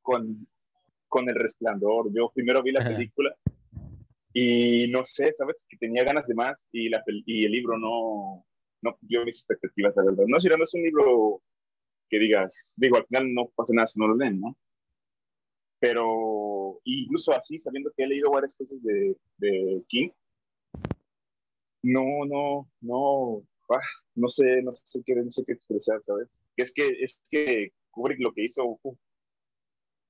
[0.00, 0.48] Con,
[1.06, 2.12] con El Resplandor.
[2.12, 3.36] Yo primero vi la película
[4.32, 5.66] y no sé, ¿sabes?
[5.68, 8.44] Que tenía ganas de más y, la, y el libro no,
[8.82, 10.24] no cumplió mis expectativas, la verdad.
[10.26, 11.42] No, si no es un libro
[12.08, 14.56] que digas, digo, al final no pasa nada si no lo leen, ¿no?
[15.80, 20.10] Pero incluso así, sabiendo que he leído varias cosas de, de King,
[21.82, 23.80] no, no, no, ah,
[24.14, 26.44] no sé, no sé qué, no sé qué expresar, ¿sabes?
[26.56, 28.78] Es que, es que Kubrick lo que hizo,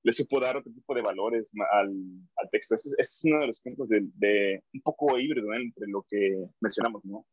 [0.03, 1.89] le supo dar otro tipo de valores al,
[2.35, 2.75] al texto.
[2.75, 7.03] Ese, es uno de los ejemplos de, de un poco híbrido entre lo que mencionamos,
[7.05, 7.25] ¿no?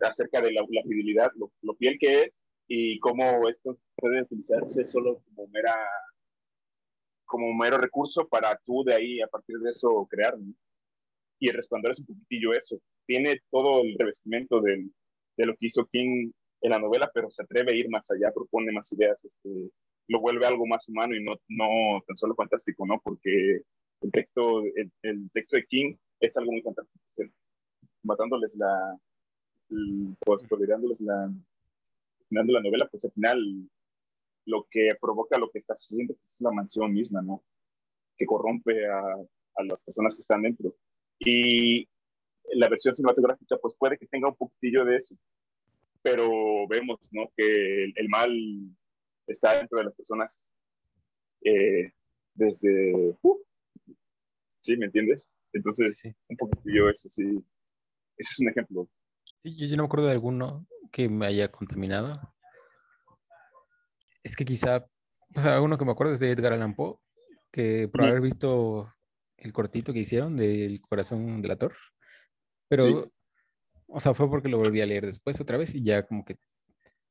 [0.00, 4.84] Acerca de la, la fidelidad, lo, lo, fiel que es y cómo esto puede utilizarse
[4.84, 5.74] solo como mera
[7.24, 10.36] como mero recurso para tú de ahí, a partir de eso, crear.
[11.40, 12.78] Y el es un poquitillo eso.
[13.06, 14.92] Tiene todo el revestimiento del,
[15.36, 16.30] de lo que hizo King
[16.60, 19.50] en la novela, pero se atreve a ir más allá, propone más ideas, este,
[20.08, 23.00] lo vuelve algo más humano y no, no tan solo fantástico, ¿no?
[23.02, 23.62] Porque
[24.00, 27.04] el texto, el, el texto de King es algo muy fantástico.
[28.02, 28.98] matándoles la,
[29.68, 31.30] pues, dándoles la,
[32.30, 33.70] dando la novela, pues al final
[34.46, 37.42] lo que provoca lo que está sucediendo es la mansión misma, ¿no?
[38.16, 39.00] Que corrompe a,
[39.56, 40.74] a las personas que están dentro.
[41.18, 41.88] Y
[42.52, 45.16] la versión cinematográfica, pues puede que tenga un poquitillo de eso,
[46.02, 47.30] pero vemos, ¿no?
[47.36, 48.30] Que el, mal
[49.26, 50.52] está dentro de las personas
[51.42, 51.92] eh,
[52.34, 53.16] desde...
[53.22, 53.38] Uh,
[54.60, 54.76] ¿Sí?
[54.76, 55.28] ¿Me entiendes?
[55.52, 57.22] Entonces, un poquitillo eso, sí.
[58.16, 58.88] Ese es un ejemplo.
[59.44, 62.34] Sí, yo, yo no me acuerdo de alguno que me haya contaminado.
[64.22, 64.86] Es que quizá,
[65.36, 66.96] o sea, uno que me acuerdo es de Edgar Allan Poe,
[67.52, 68.90] que por haber visto
[69.36, 71.76] el cortito que hicieron del corazón del actor,
[72.68, 73.12] pero,
[73.86, 76.38] o sea, fue porque lo volví a leer después otra vez y ya como que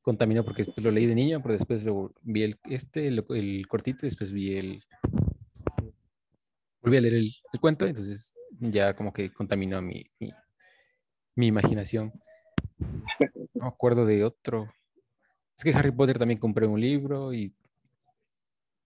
[0.01, 4.09] contaminó porque lo leí de niño, pero después lo, vi el, este, el, cortito y
[4.09, 4.83] después vi el,
[6.81, 10.31] volví a leer el, cuento, entonces ya como que contaminó mi, mi,
[11.35, 12.13] imaginación.
[12.77, 14.73] No me acuerdo de otro
[15.55, 17.53] Es que Harry Potter también compré un libro y,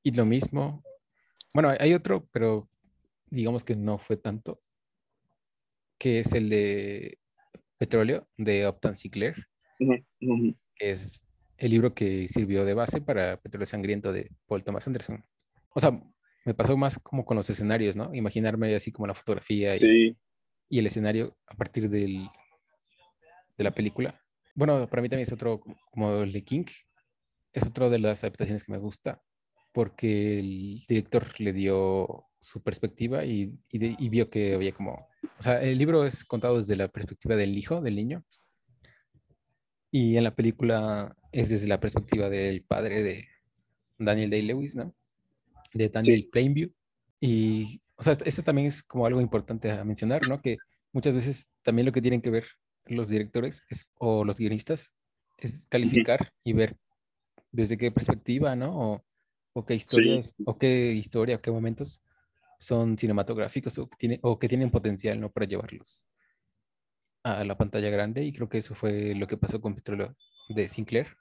[0.04, 0.84] y lo mismo.
[1.54, 2.70] Bueno, hay otro, pero
[3.30, 4.62] digamos que no fue tanto,
[5.98, 7.20] que es el de
[7.78, 9.36] Petróleo de Optan Sinclair,
[9.80, 11.26] que es
[11.58, 15.24] el libro que sirvió de base para Petróleo Sangriento de Paul Thomas Anderson.
[15.74, 16.00] O sea,
[16.46, 18.14] me pasó más como con los escenarios, ¿no?
[18.14, 20.16] Imaginarme así como la fotografía y,
[20.70, 22.28] y, el escenario a partir del,
[23.58, 24.20] de la película.
[24.56, 26.66] Bueno, para mí también es otro, como el de King,
[27.54, 29.22] es otro de las adaptaciones que me gusta,
[29.72, 35.08] porque el director le dio su perspectiva y, y, vio que había como,
[35.40, 38.24] o sea, el libro es contado desde la perspectiva del hijo, del niño,
[39.92, 43.28] y en la película es desde la perspectiva del padre de
[43.98, 44.94] Daniel Day-Lewis, ¿no?
[45.74, 46.72] De Daniel Plainview.
[47.20, 50.42] Y, o sea, esto también es como algo importante a mencionar, ¿no?
[50.42, 50.58] Que
[50.94, 52.46] muchas veces también lo que tienen que ver
[52.86, 53.64] los directores
[53.96, 54.94] o los guionistas
[55.38, 56.78] es calificar y ver
[57.52, 59.04] desde qué perspectiva, ¿no?
[59.54, 62.02] O, qué historias, o qué historia, o qué momentos
[62.60, 65.32] son cinematográficos o que, tiene, o que tienen potencial, ¿no?
[65.32, 66.08] Para llevarlos
[67.24, 70.16] a la pantalla grande y creo que eso fue lo que pasó con Petróleo
[70.50, 71.18] de Sinclair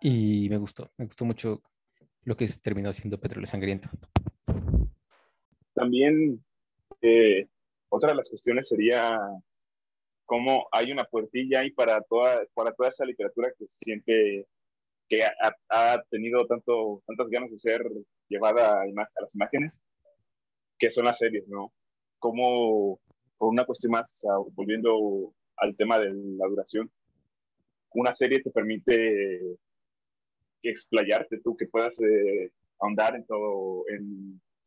[0.00, 1.62] y me gustó, me gustó mucho
[2.24, 3.88] lo que terminó siendo Petróleo Sangriento.
[5.74, 6.44] También
[7.02, 7.46] eh,
[7.88, 9.18] otra de las cuestiones sería
[10.24, 14.46] cómo hay una puertilla ahí para toda, para toda esa literatura que se siente
[15.08, 17.84] que ha, tenido tanto, tantas ganas de ser
[18.28, 19.82] llevada a, las imágenes,
[20.78, 21.72] que son las series, ¿no?
[22.18, 22.98] Como
[23.36, 26.90] por una cuestión más, volviendo al tema de la duración,
[27.92, 29.56] una serie te permite
[30.62, 33.84] explayarte tú, que puedas eh, ahondar en todo,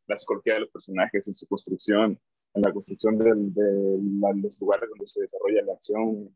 [0.07, 2.19] la psicología de los personajes, en su construcción,
[2.53, 3.29] en la construcción de,
[4.41, 6.33] los lugares donde se desarrolla la acción,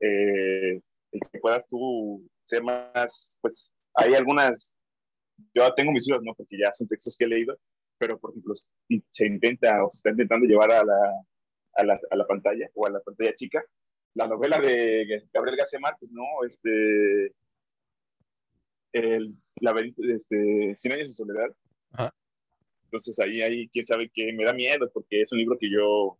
[0.00, 0.80] eh,
[1.10, 4.76] que puedas tú ser más, pues hay algunas,
[5.54, 6.34] yo tengo mis dudas, ¿no?
[6.34, 7.58] Porque ya son textos que he leído,
[7.98, 8.54] pero por ejemplo,
[9.10, 11.24] se intenta o se está intentando llevar a la,
[11.74, 13.64] a la, a la pantalla o a la pantalla chica
[14.14, 16.24] la novela de Gabriel García Márquez, ¿no?
[16.46, 17.34] Este,
[18.92, 22.12] el laberinto, este, Cien años de soledad.
[22.92, 26.18] Entonces ahí, ahí, quién sabe qué, me da miedo porque es un libro que yo,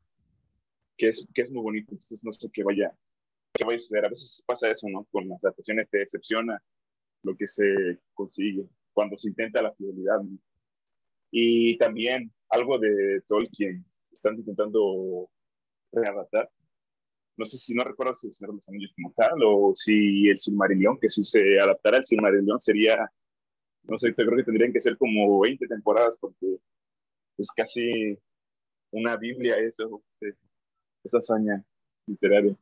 [0.96, 2.96] que es, que es muy bonito, entonces no sé qué vaya,
[3.52, 4.06] qué vaya a suceder.
[4.06, 5.04] A veces pasa eso, ¿no?
[5.12, 6.62] Con las adaptaciones te decepciona
[7.24, 10.20] lo que se consigue cuando se intenta la fidelidad.
[11.30, 15.28] Y también algo de Tolkien, están intentando
[15.92, 16.50] readaptar.
[17.36, 20.30] No sé si no recuerdo si el Señor de los Anillos como tal o si
[20.30, 22.96] el Silmarillion, que si se adaptara el Silmarillion sería,
[23.84, 26.58] no sé, creo que tendrían que ser como 20 temporadas porque
[27.38, 28.18] es casi
[28.90, 30.02] una Biblia eso,
[31.04, 31.64] esa hazaña
[32.06, 32.56] literaria.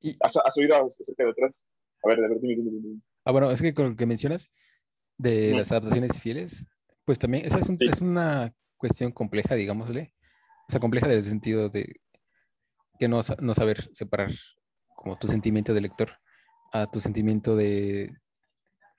[0.00, 1.64] Y, ¿Has, oído acerca de otras?
[2.02, 3.00] A ver, a ver, dime, dime, dime.
[3.24, 4.50] Ah, bueno, es que con lo que mencionas
[5.16, 6.66] de las adaptaciones fieles,
[7.04, 10.12] pues también esa es, es una cuestión compleja, digámosle,
[10.72, 12.00] sea, compleja desde el sentido de
[12.98, 14.30] que no, no saber separar
[14.96, 16.18] como tu sentimiento de lector
[16.72, 18.10] a tu sentimiento de,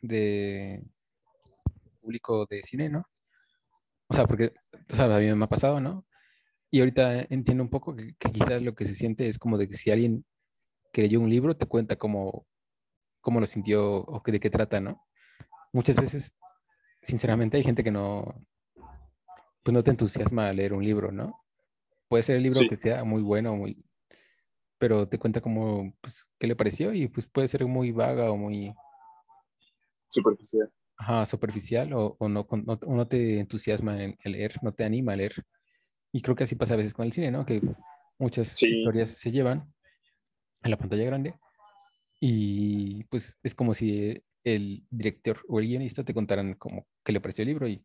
[0.04, 0.84] de
[2.02, 3.06] público de cine, ¿no?
[4.08, 4.54] O sea, porque,
[4.92, 6.06] o sea, a mí me ha pasado, ¿no?
[6.70, 9.76] Y ahorita entiendo un poco que, quizás lo que se siente es como de que
[9.76, 10.26] si alguien
[10.92, 12.46] que leyó un libro te cuenta cómo,
[13.22, 15.06] cómo lo sintió o que, de qué trata, ¿no?
[15.72, 16.36] Muchas veces,
[17.02, 18.46] sinceramente, hay gente que no,
[19.64, 21.44] pues no te entusiasma a leer un libro, ¿no?
[22.08, 23.84] Puede ser el libro que sea muy bueno, muy,
[24.78, 28.36] pero te cuenta como, pues, qué le pareció y pues puede ser muy vaga o
[28.36, 28.76] muy...
[30.22, 30.72] Superficial.
[30.98, 32.48] Ajá, superficial o, o no,
[32.88, 35.46] no, te entusiasma en leer, no te anima a leer.
[36.12, 37.46] Y creo que así pasa a veces con el cine, ¿no?
[37.46, 37.62] Que
[38.20, 39.74] muchas historias se llevan
[40.62, 41.36] a la pantalla grande
[42.20, 47.20] y pues es como si el director o el guionista te contaran como qué le
[47.20, 47.84] pareció el libro y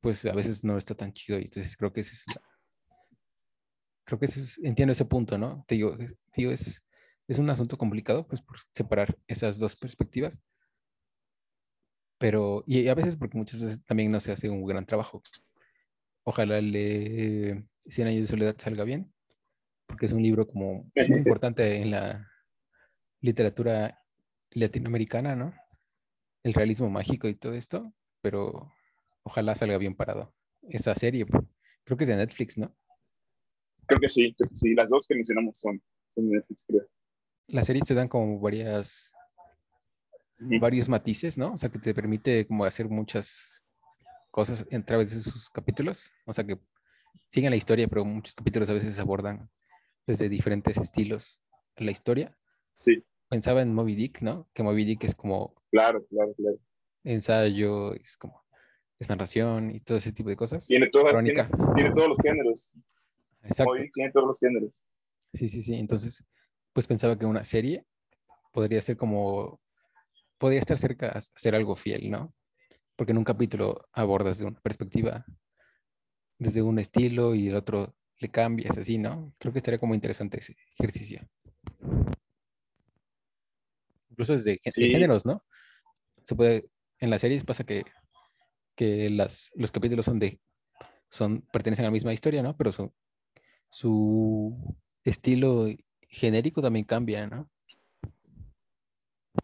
[0.00, 2.24] pues a veces no está tan chido y entonces creo que ese es
[4.10, 4.26] creo que
[4.64, 5.64] entiendo ese punto, ¿no?
[5.68, 6.82] Te digo, es,
[7.28, 10.40] es un asunto complicado, pues, por separar esas dos perspectivas.
[12.20, 15.22] Pero, y a veces porque muchas veces también no se hace un gran trabajo.
[16.22, 19.10] Ojalá el 100 años de soledad salga bien,
[19.86, 22.30] porque es un libro como muy importante en la
[23.22, 24.04] literatura
[24.50, 25.54] latinoamericana, ¿no?
[26.44, 28.70] El realismo mágico y todo esto, pero
[29.22, 30.34] ojalá salga bien parado.
[30.68, 31.24] Esa serie,
[31.84, 32.76] creo que es de Netflix, ¿no?
[33.86, 34.74] Creo que sí, creo que sí.
[34.74, 36.86] Las dos que mencionamos son, son de Netflix, creo.
[37.46, 39.14] Las series te dan como varias,
[40.40, 41.52] varios matices, ¿no?
[41.52, 43.62] O sea, que te permite como hacer muchas
[44.30, 46.12] cosas a través de sus capítulos.
[46.26, 46.58] O sea, que
[47.28, 49.50] siguen la historia, pero muchos capítulos a veces abordan
[50.06, 51.40] desde diferentes estilos
[51.76, 52.36] la historia.
[52.72, 53.04] Sí.
[53.28, 54.48] pensaba en Moby Dick, ¿no?
[54.54, 55.54] Que Moby Dick es como...
[55.70, 56.58] Claro, claro, claro.
[57.04, 58.42] Ensayo, es como...
[58.98, 60.66] Es narración y todo ese tipo de cosas.
[60.66, 62.76] Tiene, toda, tiene, tiene, todos los géneros.
[63.42, 63.72] Exacto.
[63.72, 64.82] Moby Dick tiene todos los géneros.
[65.32, 65.74] Sí, sí, sí.
[65.74, 66.24] Entonces,
[66.72, 67.86] pues pensaba que una serie
[68.52, 69.60] podría ser como...
[70.40, 72.34] Podría estar cerca a ser algo fiel, ¿no?
[72.96, 75.26] Porque en un capítulo abordas de una perspectiva,
[76.38, 79.34] desde un estilo y el otro le cambias así, ¿no?
[79.38, 81.28] Creo que estaría como interesante ese ejercicio.
[84.08, 85.44] Incluso desde géneros, ¿no?
[86.22, 87.84] Se puede, en las series pasa que,
[88.76, 90.40] que las, los capítulos son de,
[91.10, 92.56] son, pertenecen a la misma historia, ¿no?
[92.56, 92.90] Pero su,
[93.68, 94.74] su
[95.04, 95.66] estilo
[96.08, 97.50] genérico también cambia, ¿no?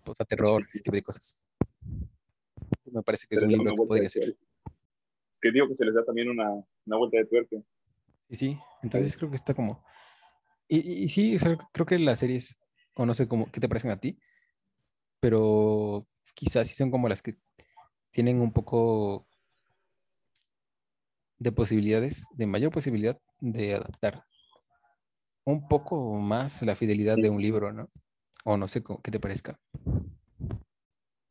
[0.04, 1.46] O sea, terror, ese tipo de cosas.
[2.84, 4.36] Me parece que es un libro que podría ser.
[5.30, 7.56] Es que digo que se les da también una, una vuelta de tuerca.
[8.30, 9.84] Sí, sí, entonces creo que está como...
[10.68, 11.36] Y, y, sí,
[11.72, 12.58] creo que las series,
[12.94, 14.18] o no sé cómo, qué te parecen a ti,
[15.20, 17.36] pero quizás sí son como las que
[18.10, 19.28] tienen un poco
[21.38, 24.24] de posibilidades, de mayor posibilidad de adaptar
[25.44, 27.88] un poco más la fidelidad de un libro, ¿no?
[28.48, 29.58] O no sé qué te parezca.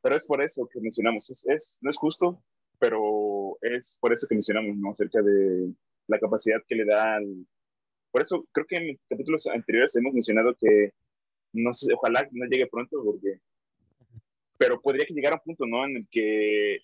[0.01, 2.43] Pero es por eso que mencionamos, es, es, no es justo,
[2.78, 4.89] pero es por eso que mencionamos, ¿no?
[4.89, 5.73] Acerca de
[6.08, 7.47] la capacidad que le da al...
[8.12, 10.91] Por eso creo que en capítulos anteriores hemos mencionado que
[11.54, 13.39] no sé, ojalá no llegue pronto porque...
[14.58, 15.86] Pero podría que llegar a un punto, ¿no?
[15.86, 16.80] En el que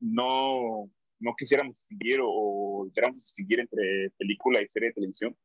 [0.00, 5.36] no, no quisiéramos seguir o, quisiéramos seguir entre película y serie de televisión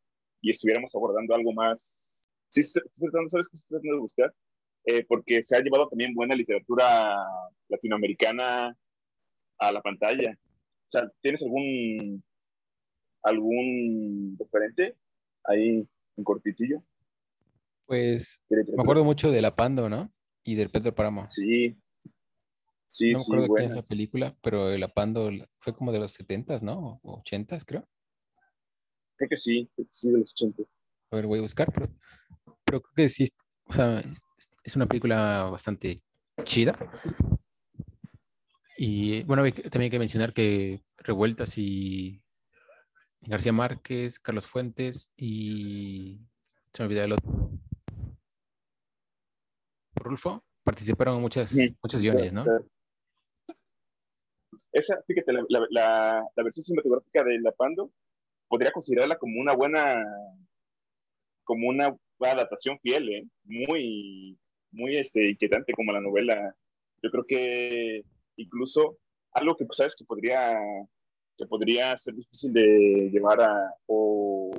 [0.41, 2.08] y estuviéramos abordando algo más...
[2.49, 4.35] Sí, estoy tratando, ¿sabes qué estoy tratando de buscar?
[4.85, 7.25] Eh, porque se ha llevado también buena literatura
[7.67, 8.75] latinoamericana
[9.59, 10.37] a la pantalla.
[10.87, 12.23] O sea, ¿tienes algún
[13.21, 14.95] algún referente
[15.43, 16.83] ahí en cortitillo?
[17.85, 20.13] Pues me acuerdo mucho de La Pando, ¿no?
[20.43, 21.25] Y del Pedro Páramo.
[21.25, 21.77] Sí.
[22.85, 26.19] Sí, no me acuerdo de es la película, pero La Pando fue como de los
[26.19, 26.99] 70s, ¿no?
[27.03, 27.87] O 80s, creo.
[29.15, 30.63] Creo que sí, sí, de los 80.
[31.11, 31.87] A ver, voy a buscar, pero,
[32.69, 33.27] pero creo que sí,
[33.65, 34.03] o sea,
[34.63, 36.03] es una película bastante
[36.43, 36.77] chida.
[38.77, 42.21] Y bueno, también hay que mencionar que Revueltas y
[43.21, 46.19] García Márquez, Carlos Fuentes y
[46.71, 47.49] se me olvidó el otro.
[49.95, 52.45] Rulfo participaron en muchas, muchos guiones, ¿no?
[54.71, 57.91] Esa, fíjate, la, la, la, versión cinematográfica de La Pando
[58.47, 60.05] podría considerarla como una buena,
[61.43, 63.27] como una adaptación fiel, ¿eh?
[63.43, 64.37] muy,
[64.71, 66.55] muy este, inquietante como la novela.
[67.01, 68.03] Yo creo que
[68.35, 68.97] incluso
[69.31, 70.59] algo que, pues, sabes, que podría
[71.39, 74.51] que podría ser difícil de llevar a o,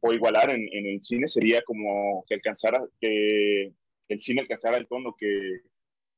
[0.00, 3.74] o igualar en, en, el cine sería como que alcanzara, que
[4.08, 5.60] el cine alcanzara el tono que,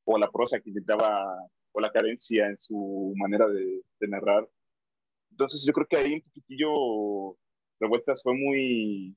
[0.05, 1.25] o la prosa que intentaba,
[1.73, 4.49] o la cadencia en su manera de, de narrar.
[5.33, 7.37] Entonces yo creo que ahí un poquitillo
[7.81, 9.17] Revueltas fue muy,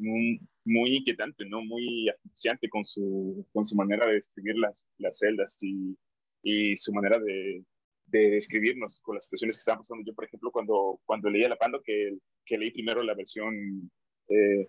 [0.00, 1.62] muy, muy, inquietante, ¿no?
[1.62, 5.96] Muy asfixiante con su, con su manera de describir las, las celdas y,
[6.42, 7.64] y su manera de,
[8.06, 10.04] de describirnos con las situaciones que estaban pasando.
[10.04, 13.90] Yo, por ejemplo, cuando, cuando leía La Pando, que, que leí primero la versión
[14.28, 14.68] eh,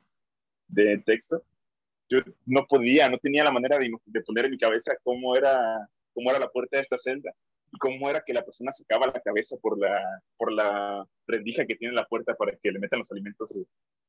[0.68, 1.44] de texto,
[2.10, 5.58] yo no podía, no tenía la manera de, de, poner en mi cabeza cómo era,
[6.14, 7.32] cómo era la puerta de esta celda
[7.72, 10.02] y cómo era que la persona sacaba la cabeza por la,
[10.38, 13.58] por la rendija que tiene la puerta para que le metan los alimentos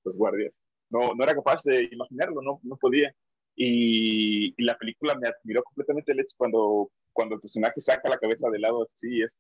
[0.04, 0.60] los guardias.
[0.92, 3.12] No, no era capaz de imaginarlo, no, no podía.
[3.56, 8.18] Y, y, la película me admiró completamente el hecho cuando cuando el personaje saca la
[8.18, 9.32] cabeza de lado así, es,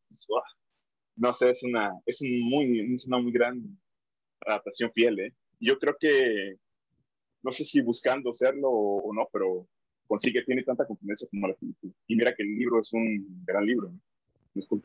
[1.16, 3.62] no sé, es una, es muy, una muy gran
[4.46, 5.34] adaptación fiel, ¿eh?
[5.60, 6.56] Yo creo que,
[7.42, 9.68] no sé si buscando serlo o no, pero
[10.06, 11.92] consigue, tiene tanta confianza como la película.
[12.06, 14.00] Y mira que el libro es un gran libro, ¿no?
[14.54, 14.80] No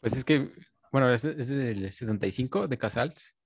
[0.00, 0.50] Pues es que,
[0.90, 3.37] bueno, es, es del 75 de Casals.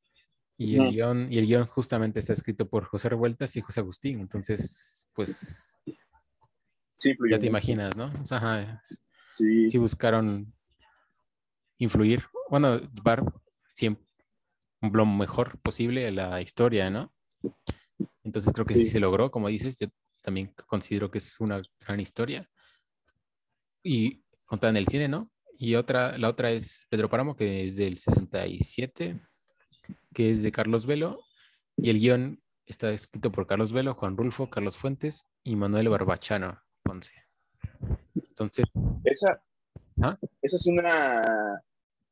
[0.63, 4.21] Y el, guion, y el guion justamente está escrito por José Revueltas y José Agustín.
[4.21, 5.81] Entonces, pues
[7.31, 8.11] ya te imaginas, ¿no?
[8.23, 8.83] O sea,
[9.19, 9.77] sí.
[9.79, 10.55] buscaron
[11.79, 13.25] influir, bueno, llevar
[13.67, 14.07] siempre
[14.81, 17.13] lo mejor posible la historia, ¿no?
[18.23, 18.85] Entonces creo que sí.
[18.85, 19.89] se logró, como dices, yo
[20.23, 22.49] también considero que es una gran historia.
[23.83, 25.31] Y contada en el cine, ¿no?
[25.59, 29.21] Y otra, la otra es Pedro Páramo, que es del 67,
[30.13, 31.21] que es de Carlos Velo,
[31.77, 36.61] y el guion está escrito por Carlos Velo, Juan Rulfo, Carlos Fuentes y Manuel Barbachano.
[38.15, 38.67] Entonces.
[39.05, 39.43] Esa,
[40.03, 40.19] ¿Ah?
[40.43, 41.63] esa es una,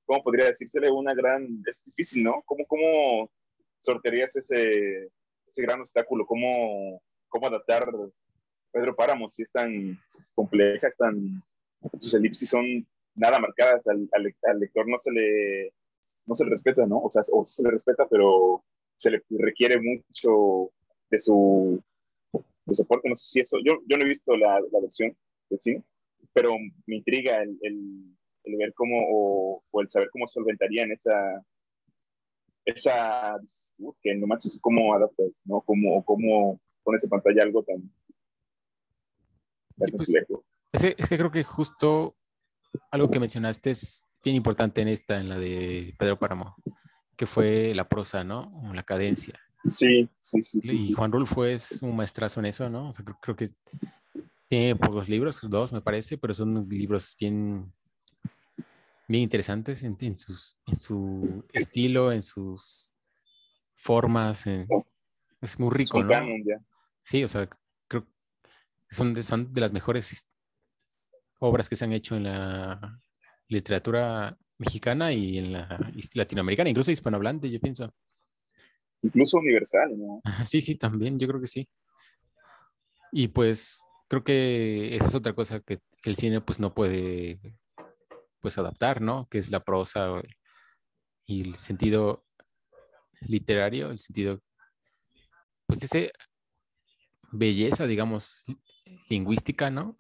[0.05, 0.91] ¿cómo podría decírsele?
[0.91, 2.43] Una gran, es difícil, ¿no?
[2.47, 3.31] ¿Cómo, cómo
[3.79, 5.11] sortearías ese,
[5.47, 6.27] ese gran obstáculo?
[6.27, 7.91] ¿Cómo, cómo adaptar
[8.73, 9.99] Pedro Páramo, si es tan
[10.35, 11.43] compleja, es tan,
[11.99, 15.75] sus elipsis son nada marcadas, al, al, lector no se le
[16.31, 17.03] no se le respeta, ¿no?
[17.03, 18.63] O sea, o se le respeta, pero
[18.95, 20.71] se le requiere mucho
[21.11, 21.83] de su,
[22.33, 23.09] de soporte.
[23.09, 25.15] No sé si eso, yo, yo no he visto la, la versión
[25.51, 25.85] del cine,
[26.33, 26.53] pero
[26.87, 31.45] me intriga el, el, el ver cómo, o, o, el saber cómo solventarían esa,
[32.65, 33.37] esa,
[34.01, 35.63] que no manches, cómo adaptas, ¿no?
[35.63, 37.93] Cómo, cómo pones en pantalla algo tan,
[39.79, 40.15] tan sí, pues,
[40.75, 42.17] es, que, es que creo que justo
[42.93, 46.57] algo que mencionaste es bien importante en esta, en la de Pedro Páramo,
[47.17, 48.53] que fue la prosa, ¿no?
[48.75, 49.39] La cadencia.
[49.67, 50.61] Sí, sí, sí.
[50.63, 52.91] sí y Juan Rulfo es un maestrazo en eso, ¿no?
[52.91, 53.51] O sea, creo, que
[54.49, 57.73] tiene pocos libros, dos me parece, pero son libros bien,
[59.07, 62.91] bien interesantes en, sus, en su estilo, en sus
[63.75, 64.47] formas.
[64.47, 66.15] es muy rico, ¿no?
[67.03, 67.49] Sí, o sea,
[67.89, 70.29] creo que son de, son de las mejores
[71.39, 73.01] obras que se han hecho en la
[73.51, 77.93] literatura mexicana y en la latinoamericana, incluso hispanohablante, yo pienso.
[79.03, 80.23] Incluso universal, ¿no?
[80.47, 81.69] Sí, sí, también, yo creo que sí.
[83.13, 87.39] Y pues creo que esa es otra cosa que, el cine pues no puede
[88.41, 89.29] pues adaptar, ¿no?
[89.29, 90.23] Que es la prosa
[91.27, 92.25] y el sentido
[93.21, 94.41] literario, el sentido,
[95.67, 96.13] pues ese
[97.33, 98.45] belleza, digamos,
[99.11, 99.99] lingüística, ¿no?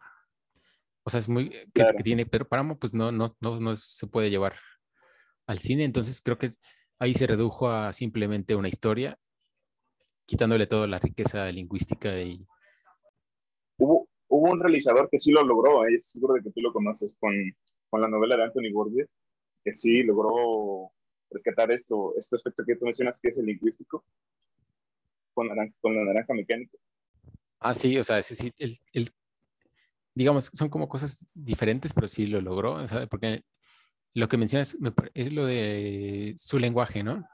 [1.11, 4.31] O sea, es muy, que, tiene pero Páramo, pues no, no, no, no se puede
[4.31, 4.55] llevar
[5.49, 5.83] al cine.
[5.83, 6.51] Entonces creo que
[7.01, 9.19] ahí se redujo a simplemente una historia,
[10.25, 12.47] quitándole toda la riqueza lingüística y...
[13.79, 15.99] Hubo, hubo un realizador que sí lo logró, ¿eh?
[15.99, 17.33] seguro de que tú lo conoces, con,
[17.89, 19.13] con la novela de Anthony Borges,
[19.65, 20.93] que sí logró
[21.29, 24.05] rescatar esto, este aspecto que tú mencionas, que es el lingüístico,
[25.35, 25.49] con,
[25.81, 26.79] con la naranja mecánica.
[27.59, 29.11] Ah, sí, o sea, ese sí, el, el,
[30.15, 33.09] digamos, son como cosas diferentes, pero sí lo logró, ¿sabes?
[33.09, 33.45] Porque
[34.15, 34.77] lo que mencionas
[35.15, 37.27] es lo de su lenguaje, ¿no?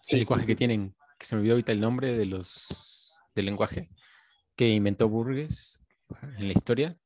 [0.00, 3.46] Sí, el lenguaje que tienen, que se me olvidó ahorita el nombre de los, del
[3.46, 3.90] lenguaje
[4.56, 5.82] que inventó Burgess
[6.38, 6.96] en la historia.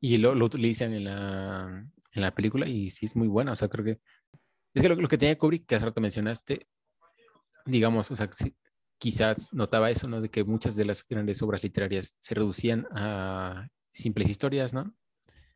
[0.00, 3.56] Y lo, lo utilizan en la, en la película y sí es muy buena, o
[3.56, 4.00] sea, creo que
[4.74, 6.68] es que lo, lo que tenía Kubrick, que hace rato mencionaste,
[7.64, 8.54] digamos, o sea, sí,
[8.98, 10.20] quizás notaba eso, ¿no?
[10.20, 14.94] De que muchas de las grandes obras literarias se reducían a simples historias, ¿no?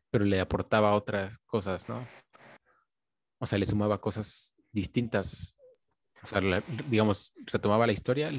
[0.09, 2.07] Pero le aportaba otras cosas, ¿no?
[3.39, 5.57] O sea, le sumaba cosas distintas.
[6.21, 6.41] O sea,
[6.89, 8.31] digamos, retomaba la historia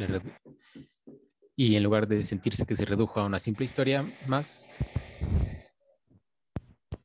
[1.56, 4.70] y en lugar de sentirse que se redujo a una simple historia más,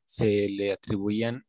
[0.04, 1.44] se le atribuían,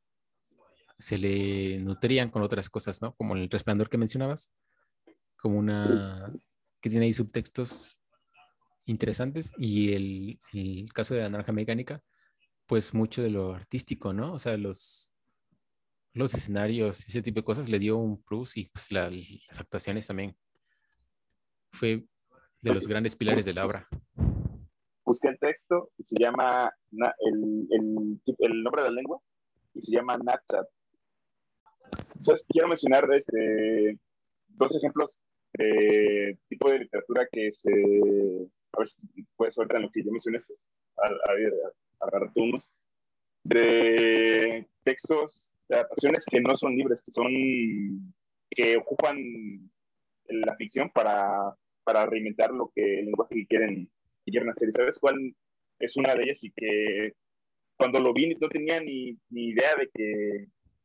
[0.97, 3.15] se le nutrían con otras cosas, ¿no?
[3.15, 4.51] Como el resplandor que mencionabas
[5.41, 6.31] como una
[6.79, 7.97] que tiene ahí subtextos
[8.85, 12.03] interesantes y el, el, caso de la naranja mecánica,
[12.67, 14.33] pues mucho de lo artístico, ¿no?
[14.33, 15.13] O sea, los,
[16.13, 20.07] los escenarios, ese tipo de cosas le dio un plus y pues la, las actuaciones
[20.07, 20.35] también.
[21.71, 22.05] Fue
[22.61, 23.87] de los grandes pilares de la obra.
[25.05, 29.19] Busqué el texto y se llama el, el, el nombre de la lengua
[29.73, 30.67] y se llama Natsat.
[32.15, 33.99] Entonces, quiero mencionar este,
[34.49, 35.23] dos ejemplos
[35.57, 37.71] eh, tipo de literatura que se,
[38.73, 40.37] a ver si puedes ver en lo que yo mencioné,
[40.97, 42.71] a, a agarrarte unos,
[43.43, 48.13] de textos, de adaptaciones que no son libres, que son,
[48.49, 49.17] que ocupan
[50.27, 53.91] la ficción para, para reinventar lo que, el lenguaje que quieren,
[54.25, 54.69] que quieren hacer.
[54.69, 55.35] ¿Y sabes cuál
[55.79, 56.43] es una de ellas?
[56.43, 57.13] Y que
[57.77, 60.03] cuando lo vi no tenía ni, ni idea de que,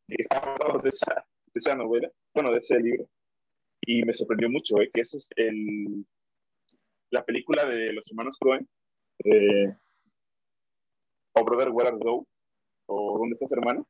[0.08, 3.08] de que estaba de esa, de esa novela, bueno, de ese libro
[3.86, 4.90] y me sorprendió mucho, ¿eh?
[4.92, 6.04] que esa es el,
[7.10, 8.68] la película de los hermanos Cohen,
[9.24, 9.74] eh,
[11.32, 12.26] o Brother Where Are Thou,
[12.86, 13.88] o ¿Dónde estás hermano?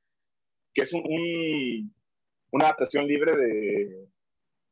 [0.74, 1.94] Que es un, un,
[2.53, 4.09] una adaptación libre de,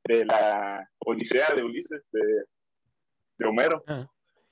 [0.04, 2.44] de la Odisea de Ulises, de,
[3.38, 3.82] de Homero.
[3.86, 4.06] Ah.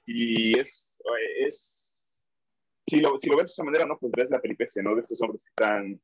[0.06, 0.98] Y es,
[1.40, 2.26] es
[2.86, 4.94] si, lo, si lo ves de esa manera, no, pues ves la peripecia, ¿no?
[4.94, 6.00] De estos hombres que están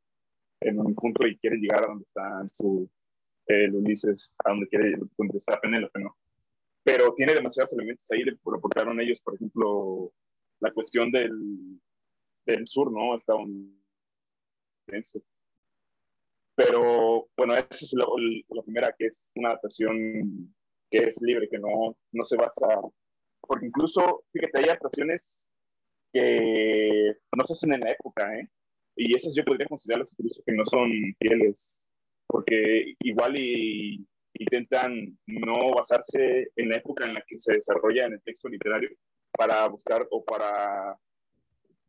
[0.61, 2.91] en un punto y quieren llegar a donde está su,
[3.49, 6.17] el Ulises a donde quiere, donde está Penélope, ¿no?
[6.85, 10.13] Pero tiene demasiados elementos ahí, le aportaron ellos, por ejemplo,
[10.61, 11.81] la cuestión del,
[12.47, 13.17] del sur, ¿no?
[13.17, 15.23] Estadounidense.
[16.55, 18.07] Pero bueno, esa es la,
[18.49, 20.55] la, primera, que es una adaptación
[20.91, 22.81] que es libre, que no, no se basa,
[23.41, 25.49] porque incluso, fíjate, hay adaptaciones
[26.13, 28.49] que no se hacen en la época, ¿eh?
[28.97, 30.91] Y esas yo podría considerarlas incluso que no son
[31.21, 31.88] fieles
[32.29, 38.12] porque igual y intentan no basarse en la época en la que se desarrolla en
[38.12, 38.91] el texto literario
[39.33, 40.97] para buscar o para,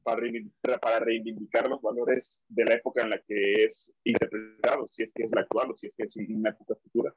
[0.03, 5.23] para, reivindicar los valores de la época en la que es interpretado, si es que
[5.23, 7.13] es la actual o si es que es una época futura.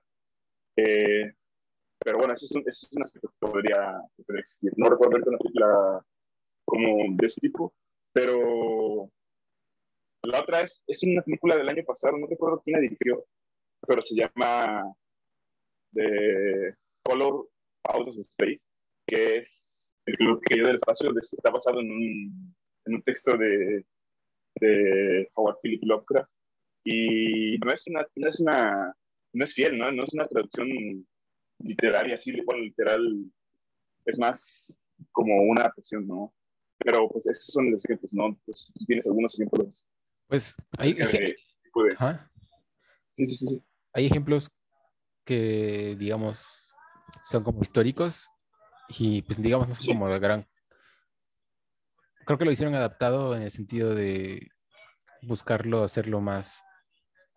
[0.77, 1.33] Eh,
[1.99, 4.03] pero bueno, eso es, un, eso es un aspecto que podría,
[4.39, 4.73] existir.
[4.77, 6.05] No recuerdo una película
[6.65, 7.73] como de ese tipo,
[8.13, 9.11] pero
[10.23, 13.25] la otra es, es una película del año pasado, no recuerdo quién la dirigió,
[13.87, 14.85] pero se llama
[15.93, 17.49] The Color
[17.85, 18.67] Out of Space,
[19.07, 22.57] que es el que yo del espacio, está basado en un,
[22.87, 23.85] en un texto de,
[24.57, 26.31] de Howard Philip Lovecraft.
[26.85, 28.97] Y no es una, no es una,
[29.33, 29.93] no es fiel, ¿no?
[29.93, 31.07] No es una traducción
[31.59, 33.31] literaria, así, bueno, literal,
[34.05, 34.77] es más
[35.13, 36.35] como una adaptación, ¿no?
[36.79, 38.37] Pero pues esos son los ejemplos, ¿no?
[38.45, 39.87] Pues tienes algunos ejemplos.
[40.33, 41.37] Pues hay, sí,
[43.27, 43.63] sí, sí.
[43.93, 44.51] hay ejemplos
[45.27, 46.73] que, digamos,
[47.23, 48.31] son como históricos
[48.89, 50.49] y pues digamos no son como la gran...
[52.25, 54.49] Creo que lo hicieron adaptado en el sentido de
[55.21, 56.65] buscarlo, hacerlo más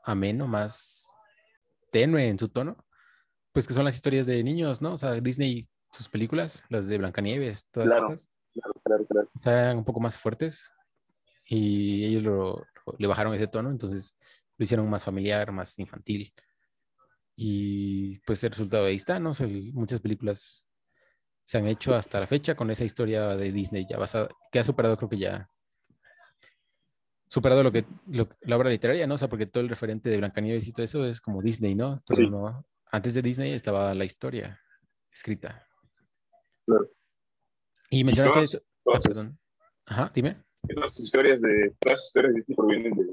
[0.06, 1.18] ameno, más
[1.92, 2.78] tenue en su tono,
[3.52, 4.94] pues que son las historias de niños, ¿no?
[4.94, 9.30] O sea, Disney, sus películas, las de Blancanieves, todas estas, claro, claro, claro.
[9.36, 10.72] O sea, eran un poco más fuertes
[11.46, 12.66] y ellos lo,
[12.98, 14.16] le bajaron ese tono, entonces
[14.58, 16.34] lo hicieron más familiar, más infantil.
[17.36, 19.32] Y pues el resultado ahí está, ¿no?
[19.74, 20.70] muchas películas
[21.44, 24.64] se han hecho hasta la fecha con esa historia de Disney ya basada, que ha
[24.64, 25.50] superado, creo que ya,
[27.28, 27.86] superado lo que,
[28.42, 29.16] la obra literaria, ¿no?
[29.16, 32.02] O sea, porque todo el referente de Blancanieves y todo eso es como Disney, ¿no?
[32.08, 34.60] Pero no, antes de Disney estaba la historia
[35.12, 35.68] escrita.
[36.66, 36.90] Claro.
[37.90, 38.62] Y mencionaste eso.
[38.88, 39.40] ah, perdón.
[39.86, 40.45] Ajá, dime.
[40.74, 43.06] Todas historias de, todas las historias de Disney provienen de,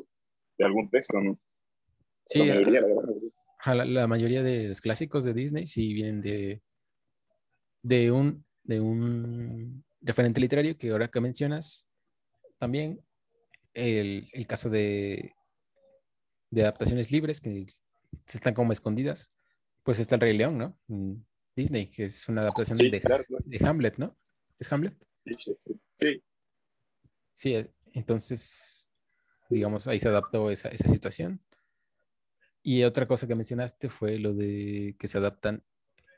[0.58, 1.38] de algún texto, ¿no?
[2.26, 2.82] Sí, la mayoría,
[3.84, 6.62] la, mayoría de los clásicos de Disney sí vienen de,
[7.82, 11.88] de, un, de un referente literario que ahora que mencionas,
[12.58, 13.04] también
[13.74, 15.34] el, el caso de,
[16.50, 17.66] de adaptaciones libres que
[18.26, 19.30] se están como escondidas,
[19.82, 20.78] pues está el Rey León, ¿no?
[21.56, 23.02] Disney, que es una adaptación de,
[23.44, 24.16] de, Hamlet, ¿no?
[24.58, 24.94] ¿Es Hamlet?
[25.24, 26.22] Sí, sí, sí.
[27.34, 27.56] Sí,
[27.92, 28.90] entonces,
[29.48, 31.40] digamos, ahí se adaptó esa, esa situación.
[32.62, 35.64] Y otra cosa que mencionaste fue lo de que se adaptan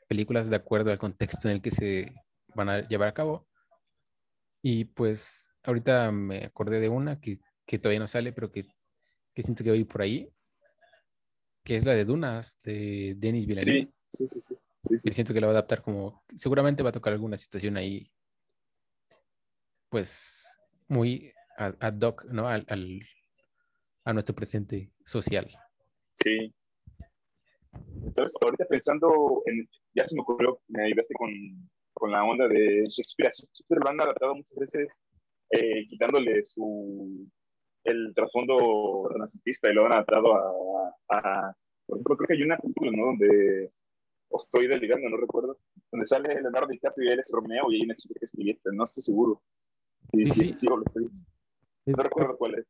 [0.07, 2.13] películas de acuerdo al contexto en el que se
[2.53, 3.47] van a llevar a cabo.
[4.61, 8.67] Y pues ahorita me acordé de una que, que todavía no sale, pero que,
[9.33, 10.31] que, siento que voy por ahí,
[11.63, 13.93] que es la de Dunas, de Denis Villeneuve.
[14.09, 14.55] Sí, sí, sí.
[14.81, 15.13] sí, sí.
[15.13, 18.11] siento que la va a adaptar como, seguramente va a tocar alguna situación ahí,
[19.89, 20.44] pues
[20.87, 22.47] muy ad, hoc, ¿no?
[22.47, 22.99] Al, al,
[24.05, 25.47] a nuestro presente social.
[26.15, 26.53] Sí.
[28.03, 31.29] Entonces, ahorita pensando, en, ya se me ocurrió, me ayudaste con,
[31.93, 33.31] con la onda de Shakespeare.
[33.31, 34.89] Shakespeare lo han adaptado muchas veces
[35.51, 37.29] eh, quitándole su
[37.83, 40.33] el trasfondo renacentista y lo han adaptado
[41.09, 41.55] a,
[41.85, 43.05] por ejemplo, creo que hay una película, ¿no?
[43.07, 43.71] Donde
[44.29, 45.59] o estoy delirando, no recuerdo,
[45.91, 48.71] donde sale Leonardo DiCaprio y él es Romeo y hay una chica que es Julieta,
[48.73, 49.43] no estoy seguro.
[50.13, 51.09] Sí, sí, sí, lo estoy.
[51.85, 52.65] No recuerdo cuál es.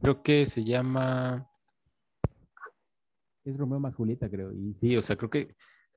[0.00, 1.50] Creo que se llama
[3.44, 4.52] es Romeo más Julieta, creo.
[4.52, 5.56] Y sí, o sea, creo que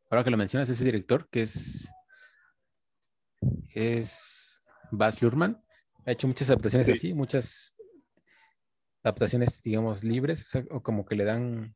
[0.10, 1.92] ahora que lo mencionas, ese director que es
[3.74, 5.62] es Baz Luhrmann,
[6.06, 7.76] ha hecho muchas adaptaciones así, muchas
[9.04, 11.76] adaptaciones, digamos, libres, o, sea, o como que le dan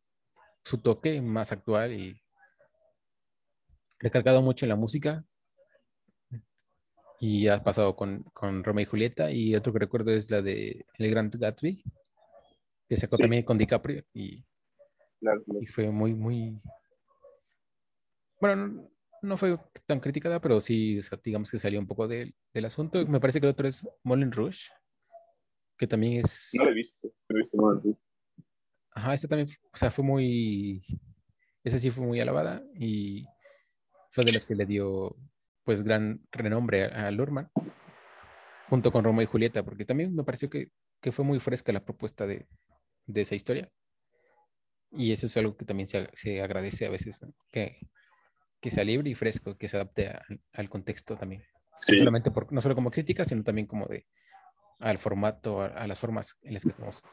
[0.63, 2.21] su toque más actual y
[3.99, 5.25] recargado mucho en la música.
[7.19, 9.31] Y ha pasado con, con Romeo y Julieta.
[9.31, 11.83] Y otro que recuerdo es la de El Gran Gatsby,
[12.87, 14.03] que sacó también con DiCaprio.
[14.13, 14.45] Y
[15.61, 16.61] y fue muy, muy...
[18.39, 18.89] Bueno,
[19.21, 22.33] no, fue tan criticada, pero sí, digamos que salió un poco del
[22.65, 23.05] asunto.
[23.07, 24.69] Me parece que el otro es Moulin Rouge,
[25.77, 26.51] que también es...
[26.53, 27.99] No lo he visto, no he visto Moulin Rouge.
[28.91, 30.83] Ajá, esta también, o sea, fue muy...
[31.63, 33.25] Esa sí fue muy alabada y
[34.09, 35.15] fue de las que le dio
[35.67, 37.51] pues gran renombre a, Lurman,
[38.69, 41.83] junto con Romeo y Julieta, porque también me pareció que, que fue muy fresca la
[41.83, 42.47] propuesta de,
[43.05, 43.69] de esa historia.
[44.91, 47.19] Y eso es algo que también se, se agradece a veces,
[47.51, 47.79] que,
[48.61, 50.09] que, sea libre y fresco, que se adapte
[50.53, 51.43] al contexto también.
[51.91, 54.07] No, solamente por, no solo como crítica, sino también como de
[54.79, 57.03] al formato, a, las formas en las que estamos,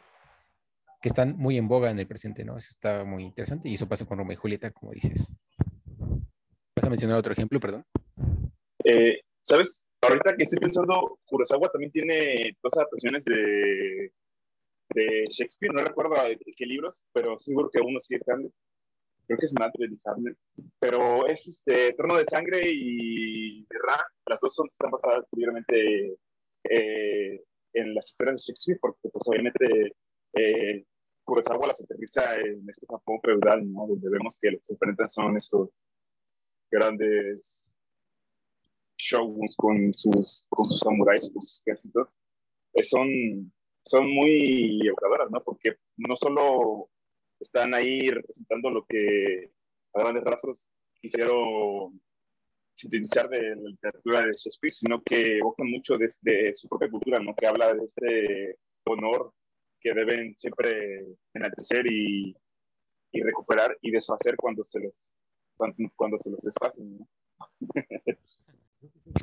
[1.03, 2.57] que están muy en boga en el presente, ¿no?
[2.57, 5.35] Eso está muy interesante y eso pasa con Romeo y Julieta, como dices.
[6.77, 7.85] ¿Vas a mencionar otro ejemplo, perdón?
[8.85, 9.87] Eh, ¿Sabes?
[10.01, 14.13] Ahorita que estoy pensando, Kurosawa también tiene dos adaptaciones de
[14.95, 16.15] de Shakespeare, no recuerdo
[16.57, 18.51] qué libros, pero seguro que uno sí es grande.
[19.27, 20.37] creo que es Madre de Harner,
[20.79, 26.17] pero es este, Trono de Sangre y Ra, las dos son, están basadas primeramente
[26.65, 29.97] eh, en las historias de Shakespeare, porque pues obviamente
[30.35, 30.85] eh,
[31.25, 33.87] Kurosawa las aterriza en este Japón feudal, ¿no?
[33.87, 35.71] Donde vemos que los que enfrentan son estos
[36.71, 37.74] grandes
[39.05, 42.17] shoguns con sus, con sus samuráis, con sus ejércitos.
[42.75, 43.09] Eh, son,
[43.85, 45.43] son muy evocadoras, ¿no?
[45.43, 46.91] Porque no solo
[47.41, 49.51] están ahí representando lo que
[49.95, 50.69] a grandes rasgos
[51.01, 52.01] quisieron
[52.75, 57.35] sintetizar de la literatura de Shakespeare, sino que evocan mucho de, su propia cultura, ¿no?
[57.35, 59.33] Que habla de ese honor
[59.81, 62.35] que deben siempre enaltecer y,
[63.13, 65.15] y recuperar y deshacer cuando se los,
[65.57, 67.09] cuando, cuando se los desfacen, ¿no?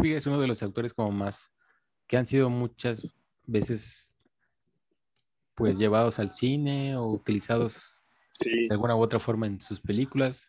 [0.03, 1.51] es uno de los autores como más
[2.07, 3.07] que han sido muchas
[3.45, 4.15] veces
[5.55, 8.01] pues llevados al cine o utilizados
[8.43, 10.47] de alguna u otra forma en sus películas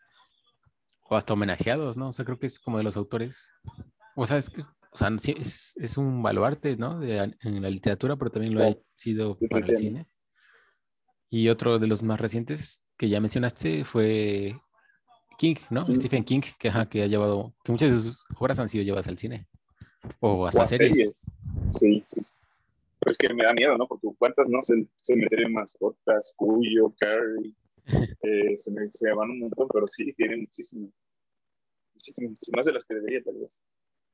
[1.09, 2.09] o hasta homenajeados, ¿no?
[2.09, 3.53] O sea, creo que es como de los autores.
[4.15, 5.09] O sea, es que o sea,
[5.39, 6.99] es, es un baluarte, ¿no?
[6.99, 10.07] De, en la literatura, pero también lo ha sido para el cine.
[11.31, 14.55] Y otro de los más recientes que ya mencionaste fue
[15.43, 15.85] King, ¿no?
[15.87, 19.19] Stephen King, que, que ha llevado, que muchas de sus obras han sido llevadas al
[19.19, 19.49] cine.
[20.21, 21.27] O hasta series.
[21.65, 22.35] Sí, sí.
[23.01, 23.89] Pero es que me da miedo, ¿no?
[23.89, 27.57] Porque cuántas no se, se meterían mascotas, Cuyo, Carrie,
[28.23, 30.93] eh, se, me, se van un montón, pero sí, tienen muchísimas.
[31.93, 33.65] Muchísimas, más de las que debería, tal vez.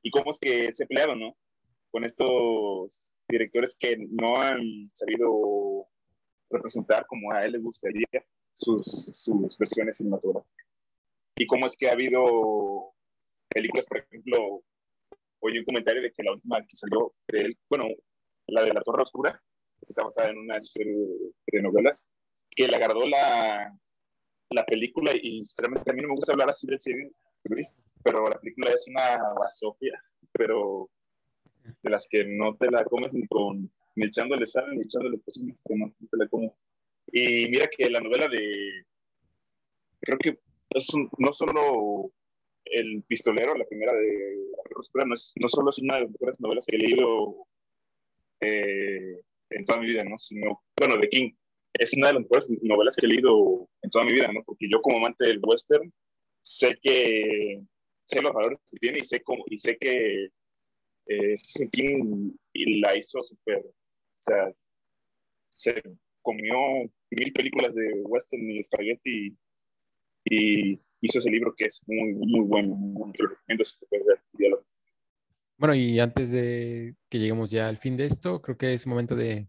[0.01, 1.37] Y cómo es que se pelearon, ¿no?
[1.91, 5.85] Con estos directores que no han sabido
[6.49, 8.07] representar como a él le gustaría
[8.51, 10.68] sus, sus versiones cinematográficas
[11.39, 12.93] y cómo es que ha habido
[13.47, 14.61] películas, por ejemplo,
[15.39, 17.87] oí un comentario de que la última que salió de él, bueno,
[18.47, 19.41] la de La Torre Oscura,
[19.79, 20.93] que está basada en una serie
[21.47, 22.05] de novelas,
[22.51, 23.73] que le agradó la,
[24.49, 27.09] la película y realmente a mí no me gusta hablar así del cine,
[28.03, 30.89] pero la película es una basofia, pero
[31.81, 35.41] de las que no te la comes ni con ni echándole sal ni echándole cosas,
[35.43, 36.57] no, te la como.
[37.13, 38.85] Y mira que la novela de
[40.01, 42.11] creo que es no solo
[42.65, 44.35] El Pistolero, la primera de
[44.95, 47.47] la no, no solo es una de las mejores novelas que he leído
[48.41, 50.17] eh, en toda mi vida, ¿no?
[50.17, 51.31] Sino, bueno, de King.
[51.73, 54.43] Es una de las mejores novelas que he leído en toda mi vida, ¿no?
[54.43, 55.91] Porque yo como amante del western
[56.41, 57.61] sé que
[58.05, 60.29] sé los valores que tiene y sé cómo y sé que
[61.07, 61.35] eh,
[61.71, 64.53] King la hizo súper, o sea,
[65.49, 65.81] se
[66.21, 66.55] comió
[67.11, 69.37] mil películas de western y espagueti
[70.25, 73.13] y hizo ese libro que es muy, muy bueno, muy
[75.57, 79.15] Bueno, y antes de que lleguemos ya al fin de esto, creo que es momento
[79.15, 79.47] de,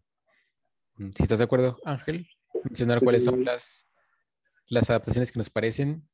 [0.97, 2.29] mm, si estás de acuerdo, Ángel,
[2.64, 3.87] mencionar cuáles son las,
[4.68, 6.09] las adaptaciones que nos parecen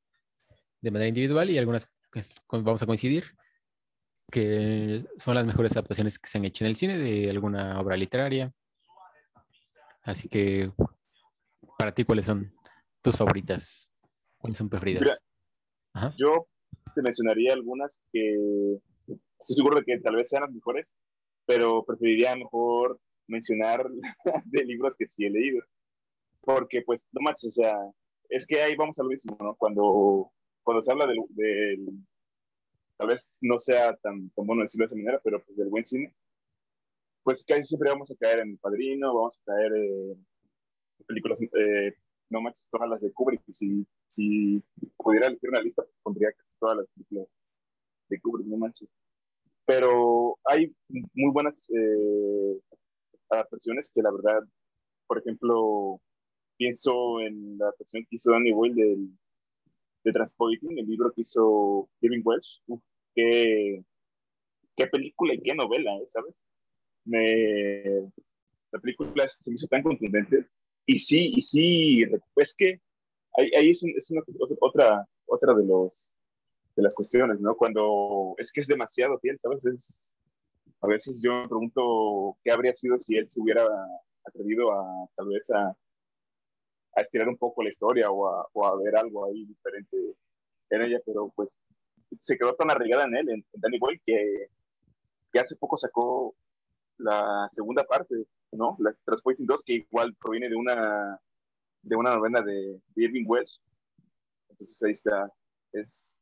[0.83, 3.37] de manera individual y algunas que vamos a coincidir,
[4.31, 7.97] que son las mejores adaptaciones que se han hecho en el cine de alguna obra
[7.97, 8.53] literaria.
[10.03, 10.73] Así que,
[11.79, 12.55] para ti, ¿cuáles son
[13.03, 13.91] tus favoritas?
[14.47, 15.21] ¿Cuáles son preferidas?
[16.17, 16.47] Yo
[16.95, 18.79] te mencionaría algunas que
[19.09, 20.95] estoy seguro de que tal vez sean las mejores,
[21.47, 23.85] pero preferiría mejor mencionar
[24.45, 25.61] de libros que sí he leído.
[26.43, 27.77] Porque, pues, no manches, o sea,
[28.29, 29.57] es que ahí vamos a lo mismo, ¿no?
[29.57, 30.31] Cuando,
[30.63, 32.05] cuando se habla del,
[32.97, 35.83] tal vez no sea tan, tan bueno decirlo de esa manera, pero pues del buen
[35.83, 36.15] cine,
[37.25, 40.27] pues casi siempre vamos a caer en El Padrino, vamos a caer en
[41.05, 41.95] películas eh,
[42.31, 43.43] no manches todas las de Kubrick.
[43.53, 44.63] Si, si
[44.97, 47.29] pudiera elegir una lista, pondría casi todas las películas
[48.09, 48.89] de Kubrick, no manches.
[49.67, 50.75] Pero hay
[51.15, 52.61] muy buenas eh,
[53.31, 54.41] adaptaciones que la verdad,
[55.07, 56.01] por ejemplo,
[56.57, 59.11] pienso en la adaptación que hizo Danny Boyle del,
[60.05, 62.61] de Transporting, el libro que hizo Kevin Welsh.
[62.67, 62.85] Uf,
[63.15, 63.85] qué,
[64.77, 66.07] qué película y qué novela, ¿eh?
[66.07, 66.45] ¿sabes?
[67.05, 68.11] Me,
[68.73, 70.47] la película se hizo tan contundente
[70.87, 72.05] y sí, y sí,
[72.37, 72.81] es que
[73.37, 74.23] ahí, ahí es, es una,
[74.61, 76.15] otra, otra de, los,
[76.75, 77.57] de las cuestiones, ¿no?
[77.57, 79.65] Cuando es que es demasiado fiel, ¿sabes?
[79.67, 80.15] Es,
[80.81, 83.65] a veces yo me pregunto qué habría sido si él se hubiera
[84.25, 85.69] atrevido a tal vez a,
[86.97, 89.97] a estirar un poco la historia o a, o a, ver algo ahí diferente
[90.71, 91.61] en ella, pero pues
[92.19, 94.49] se quedó tan arraigada en él, en, Danny Boyle, que,
[95.33, 96.35] que hace poco sacó
[96.99, 98.77] la segunda parte ¿no?
[98.81, 101.21] La Transporting 2, que igual proviene de una,
[101.87, 103.61] de una novela de, Irving Welsh.
[104.49, 105.33] Entonces ahí está,
[105.73, 106.21] es,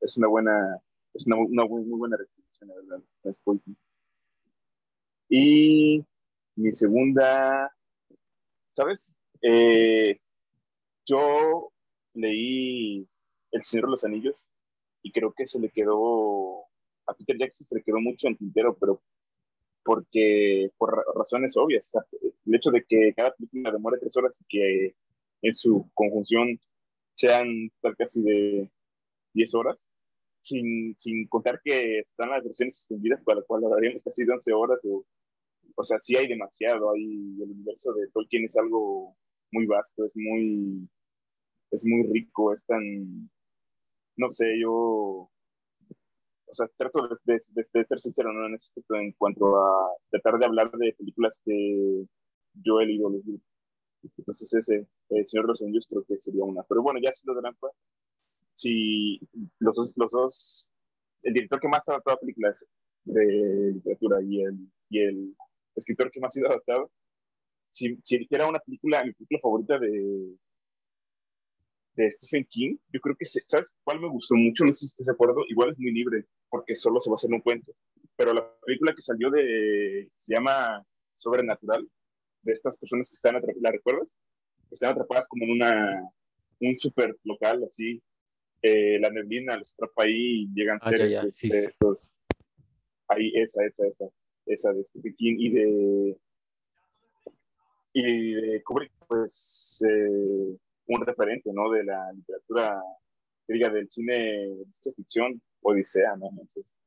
[0.00, 0.78] es una buena,
[1.14, 3.74] es una, una muy, buena reflexión, la verdad, Transporting.
[5.30, 6.04] Y
[6.56, 7.74] mi segunda,
[8.68, 9.14] ¿sabes?
[9.40, 10.20] Eh,
[11.06, 11.72] yo
[12.12, 13.08] leí
[13.50, 14.46] El Señor de los Anillos
[15.02, 16.64] y creo que se le quedó,
[17.06, 19.02] a Peter Jackson se le quedó mucho en tintero, pero
[19.88, 21.90] porque por razones obvias,
[22.44, 24.94] el hecho de que cada película demore tres horas y que
[25.40, 26.60] en su conjunción
[27.14, 27.48] sean
[27.96, 28.70] casi de
[29.32, 29.88] diez horas,
[30.40, 34.52] sin, sin contar que están las versiones extendidas para las cuales daríamos casi de 11
[34.52, 35.06] horas, o,
[35.74, 37.04] o sea, sí hay demasiado, hay,
[37.42, 39.16] el universo de Tolkien es algo
[39.52, 40.86] muy vasto, es muy,
[41.70, 43.30] es muy rico, es tan,
[44.16, 45.30] no sé, yo,
[46.50, 48.46] o sea, trato de, de, ser sincero ¿no?
[48.46, 52.04] en, este, en cuanto a tratar de hablar de películas que
[52.54, 53.42] yo he leído los libros.
[54.16, 56.62] Entonces ese, el Señor de los Anillos creo que sería una.
[56.64, 57.68] Pero bueno, ya si lo de Lampa,
[58.54, 59.20] si
[59.58, 60.72] los los dos,
[61.22, 62.64] el director que más ha adaptado películas
[63.04, 64.58] de literatura y el,
[64.90, 65.36] y el
[65.74, 66.90] escritor que más ha sido adaptado,
[67.70, 70.36] si, si eligiera una película, mi película favorita de,
[71.98, 74.64] de Stephen King, yo creo que, ¿sabes cuál me gustó mucho?
[74.64, 77.16] No sé si estás de acuerdo, igual es muy libre, porque solo se va a
[77.16, 77.74] hacer un cuento,
[78.16, 81.88] pero la película que salió de, se llama Sobrenatural,
[82.42, 84.16] de estas personas que están atrapadas, ¿la recuerdas?
[84.68, 86.08] Que están atrapadas como en una,
[86.60, 88.00] un super local, así,
[88.62, 92.16] eh, la neblina los atrapa ahí y llegan ah, seres de, sí, estos,
[93.08, 94.06] ahí, esa, esa, esa,
[94.46, 96.16] esa de Stephen King y de
[97.92, 100.56] y de Kubrick, pues eh,
[100.88, 101.70] un referente, ¿no?
[101.70, 102.82] De la literatura,
[103.46, 106.28] diga, del cine de ficción, Odisea, ¿no?
[106.30, 106.78] Entonces,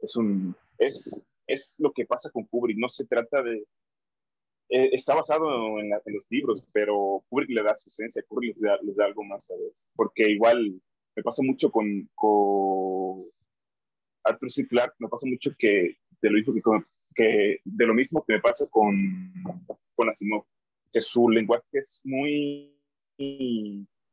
[0.00, 3.64] es un, es, es lo que pasa con Kubrick, no se trata de,
[4.68, 8.78] eh, está basado en, los libros, pero Kubrick le da su esencia, Kubrick les da,
[8.82, 9.86] les da algo más, ¿sabes?
[9.94, 10.80] Porque igual
[11.14, 13.24] me pasa mucho con, con
[14.24, 14.66] Arthur C.
[14.66, 16.62] Clarke, me pasa mucho que de lo mismo que,
[17.14, 19.32] que de lo mismo que me pasa con,
[19.94, 20.44] con Asimov,
[20.90, 22.74] que su lenguaje es muy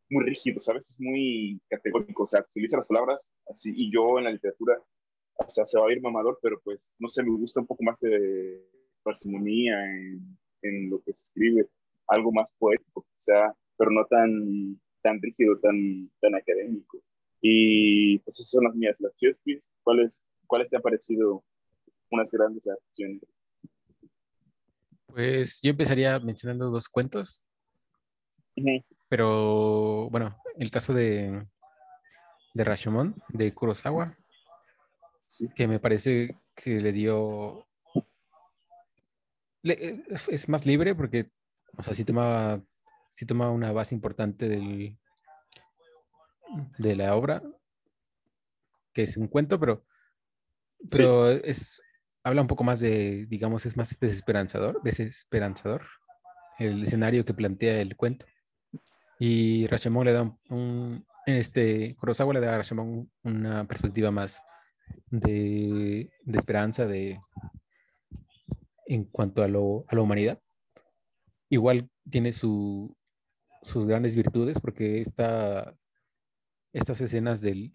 [0.10, 0.90] muy rígido, ¿sabes?
[0.90, 4.82] Es muy categórico, o sea, utiliza las palabras así, y yo en la literatura,
[5.36, 7.84] o sea, se va a ir mamador, pero pues, no sé, me gusta un poco
[7.84, 8.66] más de
[9.04, 11.68] parsimonía en, en lo que se escribe,
[12.08, 17.00] algo más poético, sea, pero no tan, tan rígido, tan, tan académico.
[17.42, 19.14] Y pues esas son las mías, las
[19.84, 21.44] ¿cuáles, ¿cuáles te han parecido
[22.12, 23.22] unas grandes adaptaciones?
[25.06, 27.44] Pues yo empezaría mencionando dos cuentos.
[29.10, 31.46] Pero bueno, el caso de,
[32.54, 34.18] de Rashomon, de Kurosawa,
[35.56, 37.68] que me parece que le dio...
[39.64, 41.32] Eh, es más libre porque,
[41.76, 42.64] o sea, sí toma,
[43.12, 44.98] sí toma una base importante del,
[46.78, 47.44] de la obra,
[48.94, 49.86] que es un cuento, pero,
[50.90, 51.82] pero es,
[52.24, 55.84] habla un poco más de, digamos, es más desesperanzador, desesperanzador
[56.58, 58.26] el escenario que plantea el cuento.
[59.20, 64.42] Y Rashomon le da un, este, Kurosawa le da a Rashomon una perspectiva más
[65.12, 67.20] de, esperanza de,
[68.88, 70.42] en cuanto a, lo, a la humanidad.
[71.50, 72.96] Igual tiene su,
[73.62, 75.76] sus grandes virtudes porque esta,
[76.72, 77.74] estas escenas del,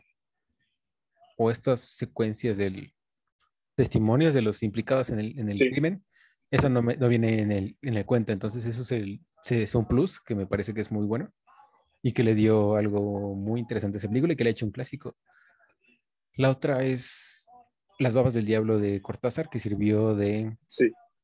[1.37, 2.95] o estas secuencias del
[3.75, 6.05] testimonios de los implicados en el, en el crimen,
[6.55, 8.33] eso no, no viene en el, en el, cuento.
[8.33, 11.33] Entonces eso es el, es un plus que me parece que es muy bueno
[12.03, 14.67] y que le dio algo muy interesante a ese película y que le ha hecho
[14.67, 15.17] un clásico.
[16.37, 17.49] La otra es
[17.99, 20.57] Las babas del diablo de Cortázar, que sirvió de,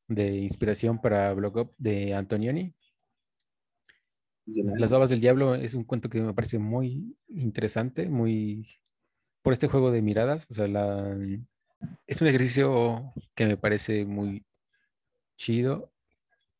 [0.07, 2.73] de inspiración para Blog Up de Antonioni.
[4.45, 8.67] Las babas del diablo es un cuento que me parece muy interesante, muy
[9.43, 11.17] por este juego de miradas, o sea, la,
[12.05, 14.45] es un ejercicio que me parece muy
[15.41, 15.91] chido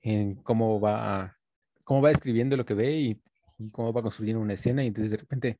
[0.01, 1.37] en cómo va
[1.85, 3.21] cómo va describiendo lo que ve y,
[3.73, 5.59] cómo va construyendo una escena y entonces de repente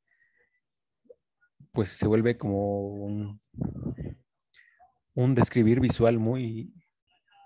[1.72, 3.40] pues se vuelve como un,
[5.14, 6.74] un describir visual muy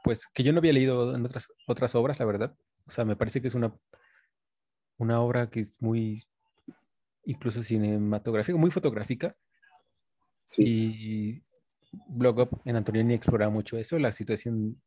[0.02, 2.56] pues que yo no había leído en otras otras obras la verdad
[2.88, 3.76] o sea me parece que es una
[4.98, 6.24] una obra que es muy
[7.26, 9.36] incluso cinematográfica muy fotográfica
[10.46, 10.64] sí.
[10.64, 11.44] y
[12.08, 14.82] Blog Up en Antonioni explora mucho eso la situación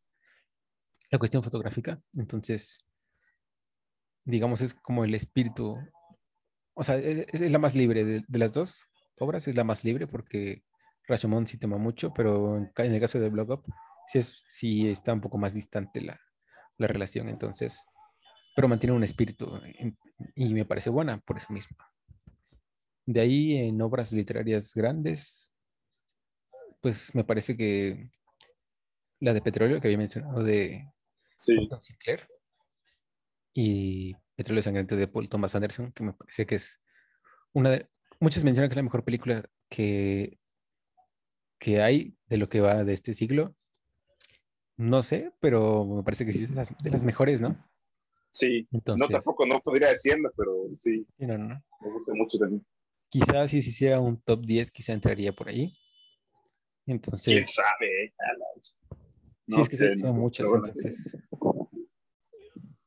[1.11, 2.89] la cuestión fotográfica entonces
[4.29, 5.79] digamos, es como el espíritu,
[6.75, 8.87] o sea, e-, es, la más libre de, las dos
[9.19, 10.63] obras, es la más libre porque
[11.07, 13.65] Rashomon sí tema mucho, pero en, el caso de Block Up
[14.07, 16.21] sí, es, sí está un poco más distante la,
[16.77, 17.87] la relación, entonces,
[18.55, 19.51] pero mantiene un espíritu
[20.35, 21.79] y me parece buena por eso mismo.
[23.07, 25.55] De ahí en obras literarias grandes,
[26.83, 28.11] pues me parece que
[29.21, 30.87] la de petróleo que había mencionado de
[31.39, 31.69] sí.
[31.81, 32.29] Sinclair
[33.55, 36.81] y Petróleo Sangriento de Paul Thomas Anderson, que me parece que es
[37.53, 37.89] una de...
[38.21, 40.39] Muchos mencionan que es la mejor película que,
[41.59, 43.57] que hay de lo que va de este siglo.
[44.77, 47.57] No sé, pero me parece que sí es de las, de las mejores, ¿no?
[48.31, 51.07] Sí, Entonces, no tampoco, no podría decirlo, pero sí.
[51.19, 51.49] no, no.
[51.81, 52.65] Me gusta mucho también.
[53.09, 55.77] Quizás si se hiciera un top 10, quizá entraría por ahí.
[56.87, 57.33] Entonces.
[57.35, 58.15] ¿Quién sabe?
[59.49, 61.19] No sí, es que son muchas, entonces.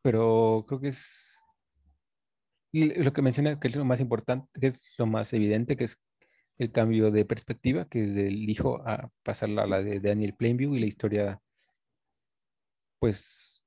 [0.04, 1.44] Pero creo que es
[2.72, 6.00] lo que menciona que es lo más importante, que es lo más evidente, que es
[6.58, 10.76] el cambio de perspectiva, que es del hijo a pasarla a la de Daniel Plainview
[10.76, 11.42] y la historia,
[13.00, 13.64] pues,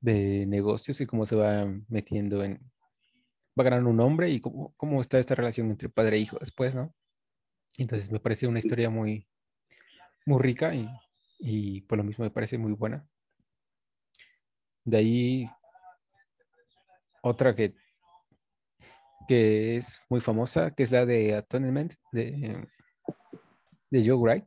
[0.00, 2.60] de negocios y cómo se va metiendo en,
[3.58, 6.74] va ganando un nombre y cómo, cómo está esta relación entre padre e hijo después,
[6.74, 6.94] ¿no?
[7.78, 9.26] Entonces me parece una historia muy,
[10.26, 10.88] muy rica y,
[11.38, 13.06] y por lo mismo me parece muy buena.
[14.84, 15.50] De ahí
[17.22, 17.74] otra que,
[19.26, 22.68] que es muy famosa, que es la de Atonement de,
[23.90, 24.44] de Joe Wright.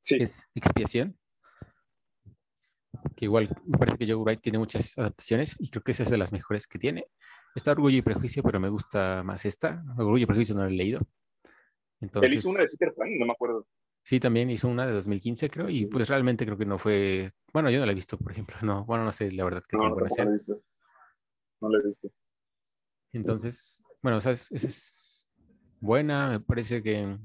[0.00, 0.22] Sí.
[0.22, 1.18] Es Expiación.
[3.16, 6.10] Que igual me parece que Joe Wright tiene muchas adaptaciones y creo que esa es
[6.10, 7.06] de las mejores que tiene.
[7.54, 9.82] Está Orgullo y Prejuicio, pero me gusta más esta.
[9.96, 11.00] Orgullo y Prejuicio no la he leído.
[12.00, 13.66] Entonces, Él hizo una de Peter Pan, no me acuerdo.
[14.06, 17.32] Sí, también hizo una de 2015, creo, y pues realmente creo que no fue.
[17.52, 18.56] Bueno, yo no la he visto, por ejemplo.
[18.64, 20.24] No, bueno, no sé la verdad que no, buena sea.
[20.24, 22.08] No la he visto.
[23.12, 25.28] Entonces, bueno, o sea, esa es
[25.80, 26.28] buena.
[26.28, 27.18] Me parece que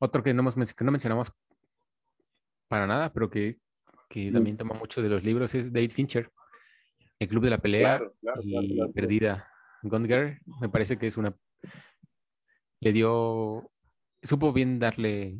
[0.00, 1.32] otro que no, hemos, que no mencionamos
[2.66, 3.60] para nada, pero que,
[4.08, 6.32] que también toma mucho de los libros es David Fincher.
[7.20, 8.02] El Club de la Pelea
[8.42, 9.48] y Perdida.
[9.84, 11.36] Gone Girl, me parece que es una.
[12.80, 13.70] Le dio.
[14.24, 15.38] Supo bien darle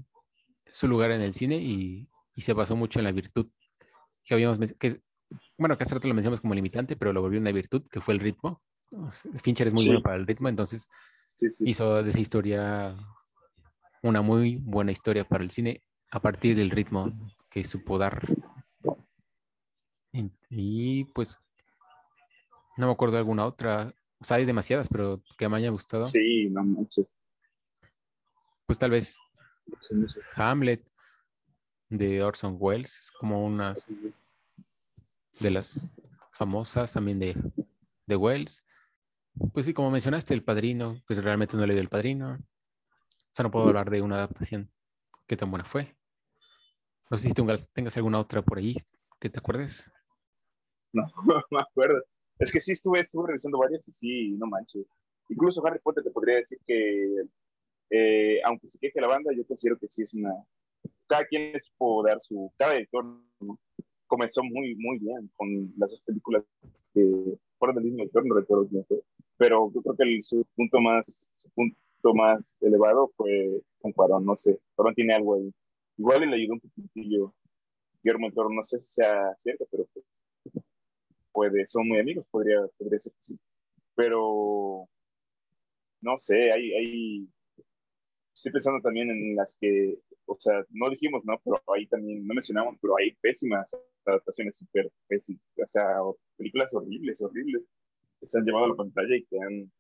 [0.73, 3.47] su lugar en el cine y, y se basó mucho en la virtud
[4.25, 5.01] que habíamos que
[5.57, 8.15] bueno, que hace rato lo mencionamos como limitante, pero lo volvió una virtud, que fue
[8.15, 8.63] el ritmo.
[9.43, 10.89] Fincher es muy bueno para el ritmo, entonces
[11.61, 12.97] hizo de esa historia
[14.03, 17.13] una muy buena historia para el cine a partir del ritmo
[17.49, 18.23] que supo dar.
[20.49, 21.39] Y, pues
[22.77, 23.93] no me acuerdo de alguna otra.
[24.19, 26.05] O sea, hay demasiadas, pero que me haya gustado.
[26.05, 27.07] Sí, no mucho.
[28.67, 29.19] Pues tal vez
[30.37, 30.85] Hamlet
[31.89, 33.91] de Orson Welles es como unas
[35.41, 35.95] de las
[36.33, 37.37] famosas también de,
[38.07, 38.65] de Wells.
[39.53, 42.35] Pues sí, como mencionaste, El Padrino, que realmente no le dio El Padrino.
[42.35, 44.71] O sea, no puedo hablar de una adaptación
[45.27, 45.97] que tan buena fue.
[47.11, 48.75] No sé si tengas, alguna otra por ahí
[49.19, 49.91] que te acuerdes.
[50.93, 52.03] No, no me acuerdo.
[52.39, 54.87] Es que sí estuve, estuve revisando varias y sí, no manches.
[55.29, 57.25] Incluso Harry Potter te podría decir que,
[57.91, 60.33] eh, aunque se queje la banda, yo considero que sí es una...
[61.07, 62.53] Cada quien les puede dar su...
[62.57, 63.05] Cada editor
[64.07, 66.45] comenzó muy, muy bien con las dos películas
[66.93, 69.01] que fueron del mismo autor, no recuerdo quién fue,
[69.37, 74.25] pero yo creo que el, su punto más, su punto más elevado fue con Cuarón,
[74.25, 75.53] no sé, Cuarón tiene algo ahí.
[75.97, 77.35] Igual le ayudó un poquitillo
[78.03, 80.05] Guillermo del Toro, no sé si sea cierto, pero pues,
[81.33, 83.39] puede, son muy amigos, podría, podría ser que sí.
[83.95, 84.89] Pero,
[86.01, 87.29] no sé, hay, hay,
[88.41, 91.39] estoy pensando también en las que, o sea, no dijimos, ¿no?
[91.45, 95.85] Pero ahí también, no mencionamos, pero hay pésimas adaptaciones súper pésimas, o sea,
[96.39, 97.69] películas horribles, horribles,
[98.19, 99.71] que se han llevado a la pantalla y que han,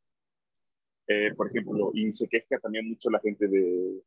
[1.06, 4.02] eh, por ejemplo, y se queja también mucho la gente de,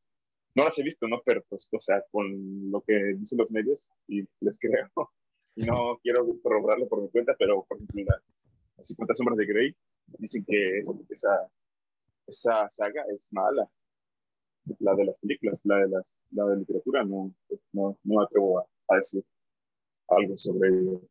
[0.54, 1.20] no las he visto, ¿no?
[1.26, 4.92] Pero pues, o sea, con lo que dicen los medios, y les creo,
[5.56, 8.04] y no quiero corroborarlo por mi cuenta, pero por ejemplo,
[8.78, 9.76] las 50 sombras de Grey
[10.20, 11.50] dicen que esa,
[12.28, 13.68] esa saga es mala,
[14.80, 17.34] la de las películas, la de, las, la de literatura, no,
[17.72, 19.24] no, no atrevo a decir
[20.08, 21.02] algo sobre ello.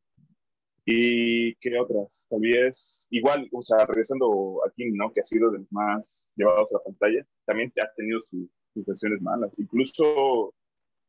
[0.84, 2.26] ¿Y qué otras?
[2.28, 5.12] También es igual, o sea, regresando aquí, ¿no?
[5.12, 9.22] Que ha sido de los más llevados a la pantalla, también ha tenido sus versiones
[9.22, 9.56] malas.
[9.58, 10.52] Incluso,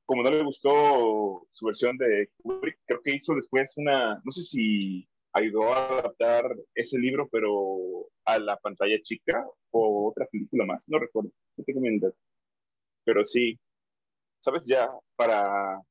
[0.06, 4.44] como no le gustó su versión de Kubrick, creo que hizo después una, no sé
[4.44, 10.88] si ayudó a adaptar ese libro, pero a la pantalla chica o otra película más,
[10.88, 11.82] no recuerdo, no tengo
[13.06, 13.60] Pero sí,
[14.40, 15.82] sabes, ya para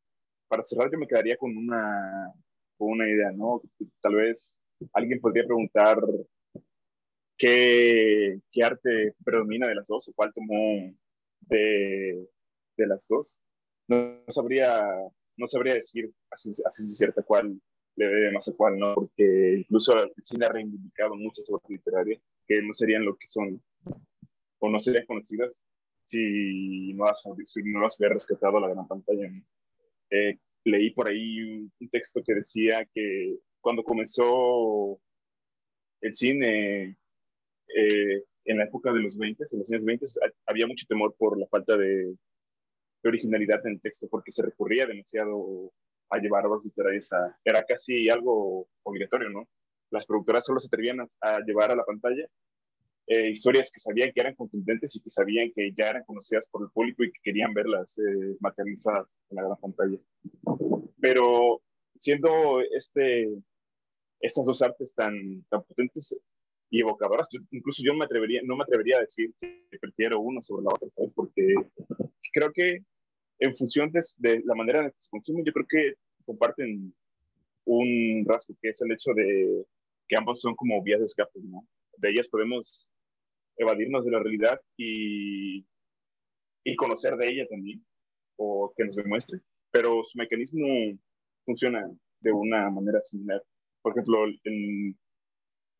[0.52, 2.30] para cerrar, yo me quedaría con una,
[2.76, 3.62] con una idea, ¿no?
[4.02, 4.58] Tal vez
[4.92, 5.98] alguien podría preguntar
[7.38, 10.92] qué, qué arte predomina de las dos o cuál tomó
[11.40, 12.28] de,
[12.76, 13.40] de las dos.
[13.88, 14.86] No, sabría,
[15.38, 17.58] no sabría decir así, así cierta cuál
[17.96, 18.94] le debe más a cuál, ¿no?
[18.94, 23.58] Porque incluso el cine ha reivindicado muchas obras literarias que no serían lo que son
[24.58, 25.64] o no serían conocidas
[26.12, 29.28] si no las, si no las hubiera rescatado a la gran pantalla.
[29.28, 29.42] ¿no?
[30.10, 35.00] Eh, leí por ahí un, texto que decía que cuando comenzó
[36.00, 36.96] el cine
[37.74, 40.06] eh, en la época de los 20, en los años 20,
[40.46, 42.14] había mucho temor por la falta de,
[43.04, 45.72] originalidad en el texto, porque se recurría demasiado
[46.08, 47.36] a llevar obras literarias a...
[47.44, 49.48] Era casi algo obligatorio, ¿no?
[49.90, 52.28] Las productoras solo se atrevían a, llevar a la pantalla
[53.06, 56.62] eh, historias que sabían que eran contundentes y que sabían que ya eran conocidas por
[56.62, 59.98] el público y que querían verlas eh, materializadas en la gran pantalla.
[61.00, 61.62] Pero
[61.98, 63.28] siendo este,
[64.20, 66.22] estas dos artes tan, tan potentes,
[66.72, 67.28] y evocadoras.
[67.50, 70.88] incluso yo me atrevería, no me atrevería a decir que prefiero uno sobre la otra,
[70.88, 71.12] ¿sabes?
[71.14, 71.54] Porque
[72.32, 72.78] creo que
[73.38, 75.94] en función de, la manera en la que se consumen, yo creo que
[76.24, 76.94] comparten
[77.66, 79.66] un rasgo que es el hecho de
[80.08, 81.68] que ambos son como vías de escape, ¿no?
[81.98, 82.88] De ellas podemos
[83.56, 85.66] evadirnos de la realidad y,
[86.64, 87.84] y conocer de ella también,
[88.36, 89.40] o que nos demuestre.
[89.70, 90.66] Pero su mecanismo
[91.44, 91.90] funciona
[92.20, 93.42] de una manera similar.
[93.82, 94.98] Por ejemplo, en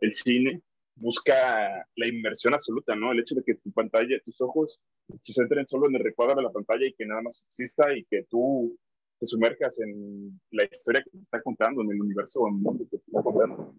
[0.00, 0.62] el cine
[0.96, 3.12] busca la inmersión absoluta, ¿no?
[3.12, 4.80] El hecho de que tu pantalla, tus ojos
[5.20, 8.04] se centren solo en el recuadro de la pantalla y que nada más exista y
[8.04, 8.76] que tú
[9.18, 12.60] te sumerjas en la historia que te está contando, en el universo o en el
[12.60, 13.76] mundo que te está contando.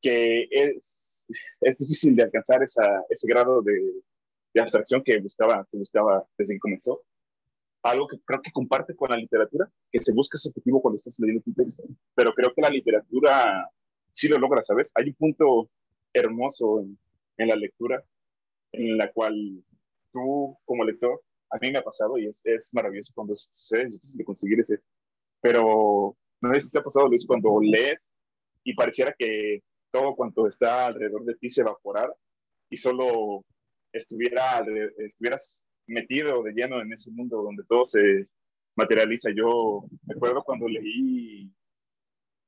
[0.00, 1.19] Que es,
[1.60, 4.02] es difícil de alcanzar esa, ese grado de,
[4.54, 7.02] de abstracción que buscaba, se buscaba desde que comenzó.
[7.82, 11.18] Algo que creo que comparte con la literatura, que se busca ese objetivo cuando estás
[11.18, 11.82] leyendo un texto,
[12.14, 13.70] pero creo que la literatura
[14.12, 14.92] sí lo logra, ¿sabes?
[14.96, 15.70] Hay un punto
[16.12, 16.98] hermoso en,
[17.38, 18.04] en, la lectura,
[18.72, 19.64] en la cual
[20.12, 23.92] tú como lector, a mí me ha pasado y es, es maravilloso cuando sucede, es
[23.92, 24.80] difícil de conseguir ese,
[25.40, 28.12] pero no sé si te ha pasado, Luis, cuando lees
[28.62, 32.14] y pareciera que todo cuanto está alrededor de ti se evaporara
[32.70, 33.44] y solo
[33.92, 34.64] estuviera,
[34.98, 38.22] estuvieras metido de lleno en ese mundo donde todo se
[38.76, 39.30] materializa.
[39.34, 41.50] Yo me acuerdo cuando leí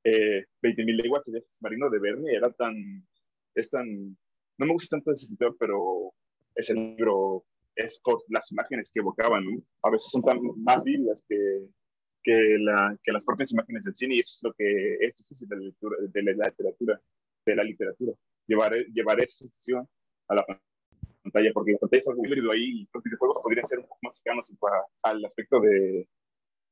[0.03, 3.05] eh, 20.000 leguas de Marino de Verne, era tan
[3.55, 4.17] es tan,
[4.57, 6.13] no me gusta tanto ese escritor, pero
[6.55, 9.61] ese libro es por las imágenes que evocaban, ¿no?
[9.83, 11.67] A veces son tan más vivas que,
[12.23, 15.47] que, la, que las propias imágenes del cine y eso es lo que es difícil
[15.47, 17.01] de la, lectura, de la literatura,
[17.45, 18.13] de la literatura,
[18.47, 19.87] llevar, llevar esa sensación
[20.27, 20.45] a la
[21.23, 23.99] pantalla, porque la pantalla es algo híbrido ahí y los videojuegos podrían ser un poco
[24.03, 24.53] más cercanos
[25.01, 26.07] al aspecto de,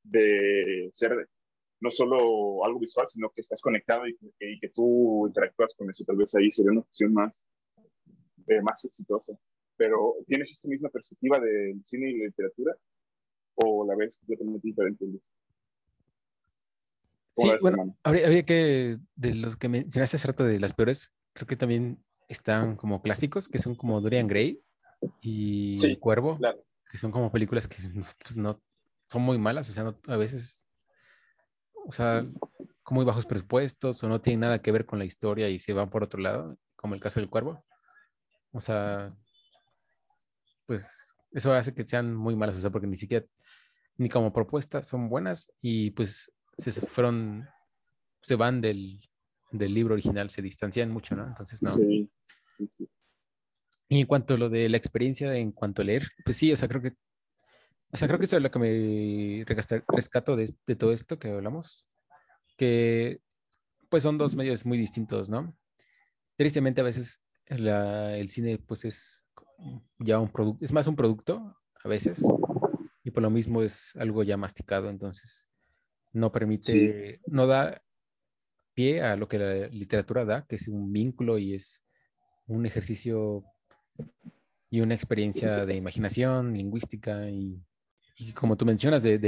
[0.04, 1.28] de ser
[1.82, 6.04] no solo algo visual, sino que estás conectado y que, tú interactúas con eso.
[6.04, 7.44] Tal vez ahí sería una opción más,
[8.46, 9.36] eh, más exitosa.
[9.76, 12.76] Pero ¿tienes esta misma perspectiva del cine y la literatura?
[13.56, 15.06] ¿O la ves completamente diferente?
[17.34, 21.56] Sí, bueno, habría, que, de los que mencionaste hace rato de las peores, creo que
[21.56, 24.62] también están como clásicos, que son como Dorian Gray
[25.22, 26.38] y Cuervo,
[26.90, 27.76] que son como películas que
[28.24, 28.62] pues, no
[29.08, 30.66] son muy malas, o sea, a veces
[31.84, 32.26] o sea,
[32.82, 35.72] con muy bajos presupuestos o no tienen nada que ver con la historia y se
[35.72, 37.64] van por otro lado, como el caso del cuervo.
[38.52, 39.14] O sea,
[40.66, 43.26] pues eso hace que sean muy malas, o sea, porque ni siquiera,
[43.96, 47.48] ni como propuesta son buenas y pues se fueron,
[48.22, 49.00] se van del,
[49.50, 51.26] del libro original, se distancian mucho, ¿no?
[51.26, 51.70] Entonces, no.
[51.70, 52.10] Sí,
[52.56, 52.88] sí, sí.
[53.88, 56.56] Y en cuanto a lo de la experiencia, en cuanto a leer, pues sí, o
[56.56, 56.96] sea, creo que
[57.92, 61.30] o sea, creo que eso es lo que me rescato de, de todo esto que
[61.30, 61.86] hablamos,
[62.56, 63.20] que
[63.90, 65.54] pues son dos medios muy distintos, ¿no?
[66.36, 69.26] Tristemente a veces el cine pues es
[69.98, 72.24] ya un producto, es más un producto a veces,
[73.04, 75.50] y por lo mismo es algo ya masticado, entonces
[76.12, 77.82] no permite, no da
[78.74, 81.84] pie a lo que la literatura da, que es un vínculo y es
[82.46, 83.44] un ejercicio
[84.70, 87.62] y una experiencia de imaginación lingüística y
[88.16, 89.18] y como tú mencionas, de,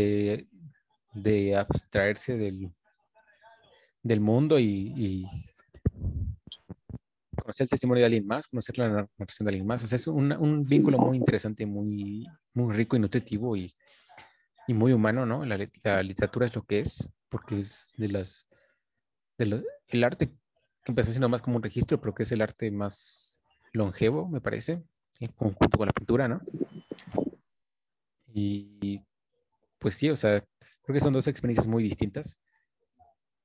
[1.15, 2.73] de, abstraerse del,
[4.03, 5.25] del mundo y,
[7.37, 9.85] conocer el testimonio de alguien más, conocer la narración de alguien más.
[9.85, 13.73] O sea, es un, un vínculo muy interesante, muy, muy rico y nutritivo y,
[14.67, 15.45] y muy humano, ¿no?
[15.45, 18.49] La, la, literatura es lo que es, porque es de las...
[19.39, 20.29] De el arte
[20.85, 23.41] que empezó siendo más como un registro, pero que es el arte más
[23.73, 24.83] longevo, me parece,
[25.19, 26.41] en conjunto con la pintura, ¿no?
[28.33, 29.01] Y
[29.79, 30.45] pues sí, o sea,
[30.83, 32.39] creo que son dos experiencias muy distintas.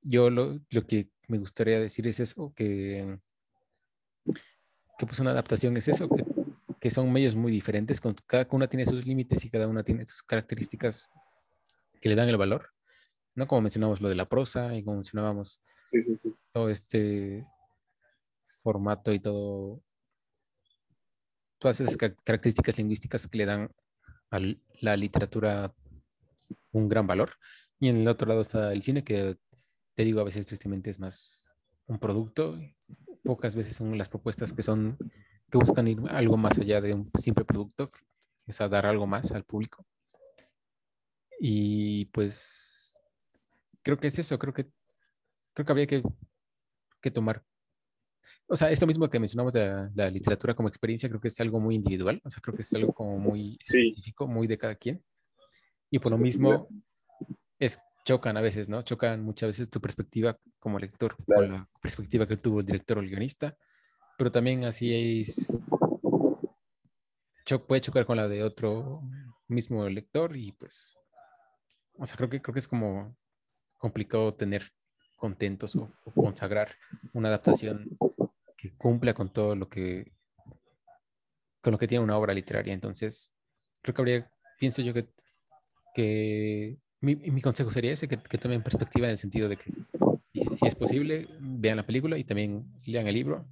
[0.02, 3.18] Yo lo, lo que me gustaría decir es eso, que,
[4.98, 6.24] que pues una adaptación es eso, que,
[6.80, 10.06] que son medios muy diferentes, con, cada una tiene sus límites y cada una tiene
[10.06, 11.10] sus características
[12.00, 12.70] que le dan el valor,
[13.34, 13.46] ¿no?
[13.46, 16.34] Como mencionamos lo de la prosa y como mencionábamos sí, sí, sí.
[16.50, 17.46] todo este
[18.62, 19.82] formato y todo,
[21.58, 23.70] todas esas características lingüísticas que le dan
[24.30, 24.40] a
[24.80, 25.74] la literatura
[26.72, 27.32] un gran valor.
[27.78, 29.38] Y en el otro lado está el cine, que
[29.94, 31.54] te digo, a veces tristemente es más
[31.86, 32.58] un producto
[33.24, 34.96] pocas veces son las propuestas que son,
[35.50, 37.90] que buscan ir algo más allá de un simple producto,
[38.46, 39.84] o sea, dar algo más al público.
[41.38, 43.00] Y pues
[43.82, 44.68] creo que es eso, creo que
[45.52, 46.02] creo que habría que,
[47.00, 47.44] que tomar
[48.52, 51.60] o sea, esto mismo que mencionamos de la, literatura como experiencia, creo que es algo
[51.60, 55.04] muy individual, o sea, creo que es algo como muy específico, muy de cada quien.
[55.88, 56.68] Y por lo mismo,
[57.60, 58.82] es, chocan a veces, ¿no?
[58.82, 63.02] Chocan muchas veces tu perspectiva como lector con la perspectiva que tuvo el director o
[63.02, 63.56] el guionista,
[64.20, 65.64] pero también así es,
[67.66, 69.00] puede chocar con la de otro
[69.48, 70.94] mismo lector y pues,
[71.94, 73.16] o sea, creo que, creo que es como
[73.78, 74.74] complicado tener
[75.16, 76.76] contentos o consagrar
[77.14, 77.96] una adaptación
[78.58, 80.12] que cumpla con todo lo que
[81.62, 82.74] con lo que tiene una obra literaria.
[82.74, 83.32] Entonces,
[83.80, 85.08] creo que habría, pienso yo que,
[85.94, 89.72] que mi, mi consejo sería ese, que, que, tomen perspectiva en el sentido de que,
[90.34, 93.46] si es posible, vean la película y también lean el libro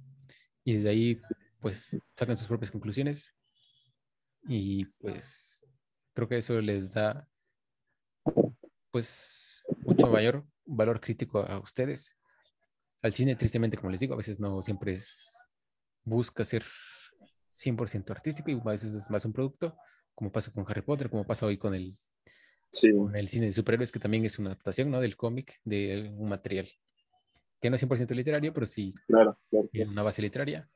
[0.69, 1.15] y de ahí,
[1.59, 3.33] pues, saquen sus propias conclusiones
[4.47, 5.65] y, pues,
[6.13, 7.27] creo que eso les da,
[8.91, 12.15] pues, mucho mayor valor crítico a ustedes.
[13.01, 15.49] Al cine, tristemente, como les digo, a veces no siempre es,
[16.03, 16.63] busca ser
[17.51, 19.75] 100% artístico y a veces es más un producto,
[20.13, 21.95] como pasa con Harry Potter, como pasa hoy con el,
[22.95, 25.01] con el cine de superhéroes, que también es una adaptación ¿no?
[25.01, 26.69] del cómic, de un material
[27.59, 29.37] que no es 100% literario, pero sí claro,
[29.71, 30.69] tiene una base literaria.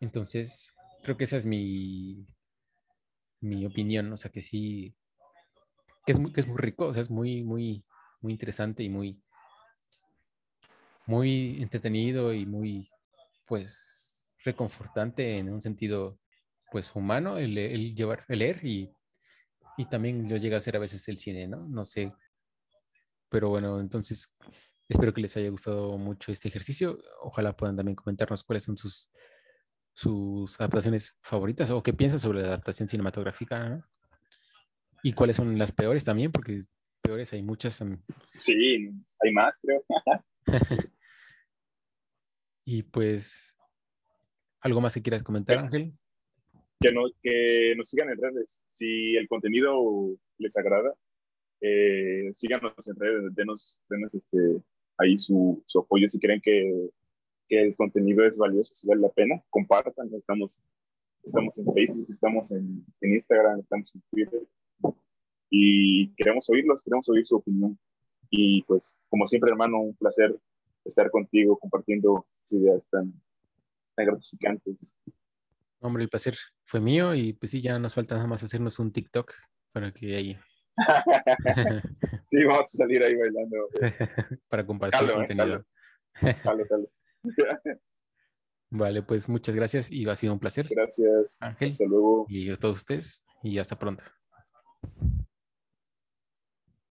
[0.00, 2.26] Entonces, creo que esa es mi,
[3.40, 4.94] mi opinión, o sea, que sí,
[6.04, 7.84] que es muy, que es muy rico, o sea, es muy, muy,
[8.20, 9.22] muy interesante y muy,
[11.06, 12.90] muy entretenido y muy,
[13.46, 16.18] pues, reconfortante en un sentido,
[16.70, 18.90] pues, humano, el, llevar, el leer y,
[19.76, 21.68] y también lo llega a ser a veces el cine, ¿no?
[21.68, 22.12] No sé.
[23.28, 24.32] Pero bueno, entonces
[24.88, 26.98] espero que les haya gustado mucho este ejercicio.
[27.22, 29.10] Ojalá puedan también comentarnos cuáles son sus,
[29.94, 33.84] sus adaptaciones favoritas o qué piensan sobre la adaptación cinematográfica, ¿no?
[35.02, 36.60] Y cuáles son las peores también, porque
[37.02, 38.00] peores hay muchas también.
[38.32, 38.54] Sí,
[39.20, 39.84] hay más, creo.
[42.64, 43.56] y pues,
[44.60, 45.92] ¿algo más que quieras comentar, Ángel?
[46.80, 48.64] Que, no, que nos sigan en redes.
[48.68, 49.78] Si el contenido
[50.38, 50.94] les agrada,
[51.60, 54.38] eh, síganos en redes, denos, denos este,
[54.98, 56.90] ahí su, su, apoyo si creen que,
[57.48, 60.12] que, el contenido es valioso, si vale la pena, compartan.
[60.14, 60.62] Estamos,
[61.22, 64.40] estamos en Facebook, estamos en, en Instagram, estamos en Twitter
[65.50, 67.78] y queremos oírlos, queremos oír su opinión.
[68.28, 70.36] Y pues, como siempre, hermano, un placer
[70.84, 73.12] estar contigo compartiendo ideas tan,
[73.94, 74.98] tan gratificantes.
[75.80, 76.34] Hombre, el placer
[76.64, 79.32] fue mío y pues sí, ya nos falta nada más hacernos un TikTok
[79.72, 80.36] para que ahí...
[82.30, 83.68] sí, vamos a salir ahí bailando.
[84.48, 85.14] para compartir el ¿eh?
[85.14, 85.64] contenido.
[88.70, 90.66] vale, pues muchas gracias y ha sido un placer.
[90.68, 91.36] Gracias.
[91.40, 91.70] Ángel.
[91.70, 92.26] Hasta luego.
[92.28, 94.04] Y a todos ustedes y hasta pronto.